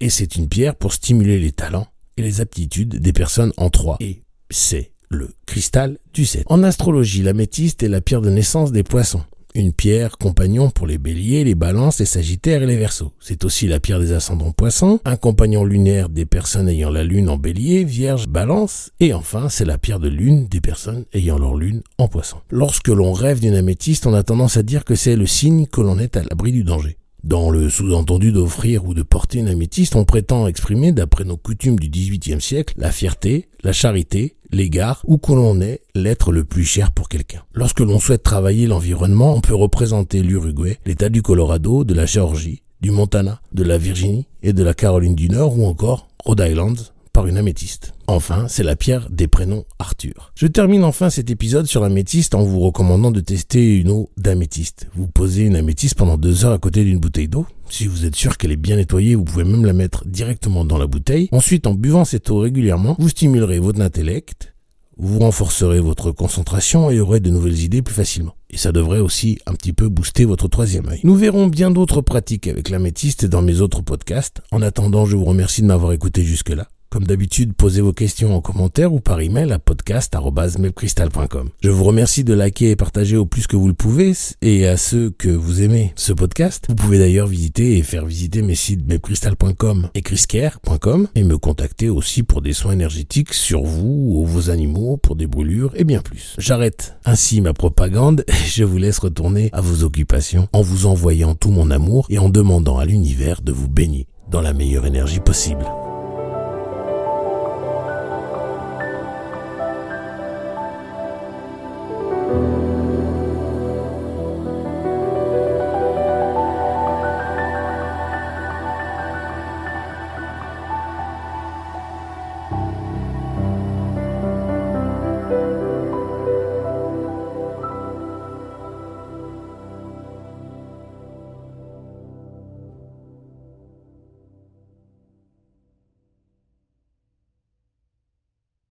Et 0.00 0.10
c'est 0.10 0.36
une 0.36 0.48
pierre 0.48 0.76
pour 0.76 0.92
stimuler 0.92 1.38
les 1.38 1.52
talents 1.52 1.86
et 2.16 2.22
les 2.22 2.40
aptitudes 2.40 2.96
des 2.96 3.12
personnes 3.12 3.52
en 3.56 3.70
3. 3.70 3.96
Et 4.00 4.22
c'est 4.50 4.92
le 5.08 5.30
cristal 5.46 5.98
du 6.14 6.24
7. 6.24 6.44
En 6.46 6.62
astrologie, 6.62 7.22
l'améthyste 7.22 7.82
est 7.82 7.88
la 7.88 8.00
pierre 8.00 8.22
de 8.22 8.30
naissance 8.30 8.72
des 8.72 8.82
poissons 8.82 9.22
une 9.54 9.72
pierre 9.72 10.18
compagnon 10.18 10.70
pour 10.70 10.86
les 10.86 10.98
béliers, 10.98 11.44
les 11.44 11.54
balances, 11.54 11.98
les 11.98 12.06
sagittaires 12.06 12.62
et 12.62 12.66
les 12.66 12.76
versos. 12.76 13.12
C'est 13.20 13.44
aussi 13.44 13.66
la 13.66 13.80
pierre 13.80 14.00
des 14.00 14.12
ascendants 14.12 14.52
poissons, 14.52 15.00
un 15.04 15.16
compagnon 15.16 15.64
lunaire 15.64 16.08
des 16.08 16.26
personnes 16.26 16.68
ayant 16.68 16.90
la 16.90 17.04
lune 17.04 17.28
en 17.28 17.36
bélier, 17.36 17.84
vierge, 17.84 18.28
balance, 18.28 18.90
et 19.00 19.12
enfin 19.12 19.48
c'est 19.48 19.64
la 19.64 19.78
pierre 19.78 20.00
de 20.00 20.08
lune 20.08 20.46
des 20.48 20.60
personnes 20.60 21.04
ayant 21.12 21.38
leur 21.38 21.56
lune 21.56 21.82
en 21.98 22.08
poisson. 22.08 22.38
Lorsque 22.50 22.88
l'on 22.88 23.12
rêve 23.12 23.40
d'une 23.40 23.54
améthyste, 23.54 24.06
on 24.06 24.14
a 24.14 24.22
tendance 24.22 24.56
à 24.56 24.62
dire 24.62 24.84
que 24.84 24.94
c'est 24.94 25.16
le 25.16 25.26
signe 25.26 25.66
que 25.66 25.80
l'on 25.80 25.98
est 25.98 26.16
à 26.16 26.22
l'abri 26.22 26.52
du 26.52 26.64
danger. 26.64 26.96
Dans 27.24 27.50
le 27.50 27.70
sous-entendu 27.70 28.32
d'offrir 28.32 28.84
ou 28.84 28.94
de 28.94 29.02
porter 29.02 29.38
une 29.38 29.48
améthyste, 29.48 29.94
on 29.94 30.04
prétend 30.04 30.48
exprimer, 30.48 30.90
d'après 30.90 31.22
nos 31.22 31.36
coutumes 31.36 31.78
du 31.78 31.88
XVIIIe 31.88 32.40
siècle, 32.40 32.74
la 32.76 32.90
fierté, 32.90 33.48
la 33.62 33.72
charité, 33.72 34.34
l'égard 34.50 35.02
ou 35.06 35.18
que 35.18 35.32
l'on 35.32 35.60
est 35.60 35.82
l'être 35.94 36.32
le 36.32 36.42
plus 36.42 36.64
cher 36.64 36.90
pour 36.90 37.08
quelqu'un. 37.08 37.42
Lorsque 37.54 37.78
l'on 37.78 38.00
souhaite 38.00 38.24
travailler 38.24 38.66
l'environnement, 38.66 39.36
on 39.36 39.40
peut 39.40 39.54
représenter 39.54 40.20
l'Uruguay, 40.20 40.80
l'État 40.84 41.10
du 41.10 41.22
Colorado, 41.22 41.84
de 41.84 41.94
la 41.94 42.06
Géorgie, 42.06 42.62
du 42.80 42.90
Montana, 42.90 43.40
de 43.52 43.62
la 43.62 43.78
Virginie 43.78 44.26
et 44.42 44.52
de 44.52 44.64
la 44.64 44.74
Caroline 44.74 45.14
du 45.14 45.28
Nord 45.28 45.56
ou 45.56 45.66
encore 45.66 46.08
Rhode 46.24 46.44
Island, 46.44 46.76
par 47.12 47.26
une 47.26 47.36
améthyste. 47.36 47.94
Enfin, 48.06 48.46
c'est 48.48 48.62
la 48.62 48.76
pierre 48.76 49.08
des 49.10 49.28
prénoms 49.28 49.64
Arthur. 49.78 50.32
Je 50.34 50.46
termine 50.46 50.84
enfin 50.84 51.10
cet 51.10 51.30
épisode 51.30 51.66
sur 51.66 51.82
l'améthyste 51.82 52.34
en 52.34 52.42
vous 52.42 52.60
recommandant 52.60 53.10
de 53.10 53.20
tester 53.20 53.76
une 53.76 53.90
eau 53.90 54.10
d'améthyste. 54.16 54.88
Vous 54.94 55.08
posez 55.08 55.42
une 55.42 55.56
améthyste 55.56 55.96
pendant 55.96 56.16
deux 56.16 56.44
heures 56.44 56.52
à 56.52 56.58
côté 56.58 56.84
d'une 56.84 56.98
bouteille 56.98 57.28
d'eau. 57.28 57.46
Si 57.68 57.86
vous 57.86 58.04
êtes 58.04 58.16
sûr 58.16 58.36
qu'elle 58.36 58.52
est 58.52 58.56
bien 58.56 58.76
nettoyée, 58.76 59.14
vous 59.14 59.24
pouvez 59.24 59.44
même 59.44 59.64
la 59.64 59.72
mettre 59.72 60.06
directement 60.06 60.64
dans 60.64 60.78
la 60.78 60.86
bouteille. 60.86 61.28
Ensuite, 61.32 61.66
en 61.66 61.74
buvant 61.74 62.04
cette 62.04 62.30
eau 62.30 62.38
régulièrement, 62.38 62.96
vous 62.98 63.08
stimulerez 63.08 63.58
votre 63.58 63.80
intellect, 63.80 64.52
vous 64.98 65.18
renforcerez 65.18 65.80
votre 65.80 66.12
concentration 66.12 66.90
et 66.90 67.00
aurez 67.00 67.20
de 67.20 67.30
nouvelles 67.30 67.60
idées 67.60 67.82
plus 67.82 67.94
facilement. 67.94 68.36
Et 68.50 68.58
ça 68.58 68.72
devrait 68.72 69.00
aussi 69.00 69.38
un 69.46 69.54
petit 69.54 69.72
peu 69.72 69.88
booster 69.88 70.26
votre 70.26 70.48
troisième 70.48 70.88
œil. 70.88 71.00
Nous 71.04 71.14
verrons 71.14 71.46
bien 71.46 71.70
d'autres 71.70 72.02
pratiques 72.02 72.46
avec 72.46 72.68
l'améthyste 72.68 73.24
dans 73.24 73.40
mes 73.40 73.60
autres 73.60 73.80
podcasts. 73.80 74.42
En 74.50 74.60
attendant, 74.60 75.06
je 75.06 75.16
vous 75.16 75.24
remercie 75.24 75.62
de 75.62 75.66
m'avoir 75.66 75.92
écouté 75.92 76.22
jusque-là. 76.22 76.68
Comme 76.92 77.06
d'habitude, 77.06 77.54
posez 77.54 77.80
vos 77.80 77.94
questions 77.94 78.36
en 78.36 78.42
commentaire 78.42 78.92
ou 78.92 79.00
par 79.00 79.18
email 79.22 79.50
à 79.50 79.58
podcast.melcrystal.com. 79.58 81.48
Je 81.62 81.70
vous 81.70 81.84
remercie 81.84 82.22
de 82.22 82.34
liker 82.34 82.68
et 82.68 82.76
partager 82.76 83.16
au 83.16 83.24
plus 83.24 83.46
que 83.46 83.56
vous 83.56 83.66
le 83.66 83.72
pouvez 83.72 84.12
et 84.42 84.66
à 84.66 84.76
ceux 84.76 85.08
que 85.08 85.30
vous 85.30 85.62
aimez 85.62 85.94
ce 85.96 86.12
podcast. 86.12 86.66
Vous 86.68 86.74
pouvez 86.74 86.98
d'ailleurs 86.98 87.28
visiter 87.28 87.78
et 87.78 87.82
faire 87.82 88.04
visiter 88.04 88.42
mes 88.42 88.54
sites 88.54 88.86
melcrystal.com 88.86 89.88
et 89.94 90.02
chriscare.com 90.02 91.08
et 91.14 91.24
me 91.24 91.38
contacter 91.38 91.88
aussi 91.88 92.24
pour 92.24 92.42
des 92.42 92.52
soins 92.52 92.72
énergétiques 92.72 93.32
sur 93.32 93.62
vous 93.62 94.08
ou 94.10 94.26
vos 94.26 94.50
animaux, 94.50 94.98
pour 94.98 95.16
des 95.16 95.26
brûlures 95.26 95.72
et 95.74 95.84
bien 95.84 96.02
plus. 96.02 96.34
J'arrête 96.36 96.96
ainsi 97.06 97.40
ma 97.40 97.54
propagande 97.54 98.22
et 98.28 98.46
je 98.46 98.64
vous 98.64 98.76
laisse 98.76 98.98
retourner 98.98 99.48
à 99.54 99.62
vos 99.62 99.82
occupations 99.82 100.46
en 100.52 100.60
vous 100.60 100.84
envoyant 100.84 101.34
tout 101.36 101.52
mon 101.52 101.70
amour 101.70 102.04
et 102.10 102.18
en 102.18 102.28
demandant 102.28 102.76
à 102.76 102.84
l'univers 102.84 103.40
de 103.40 103.52
vous 103.52 103.70
baigner 103.70 104.08
dans 104.30 104.42
la 104.42 104.52
meilleure 104.52 104.84
énergie 104.84 105.20
possible. 105.20 105.64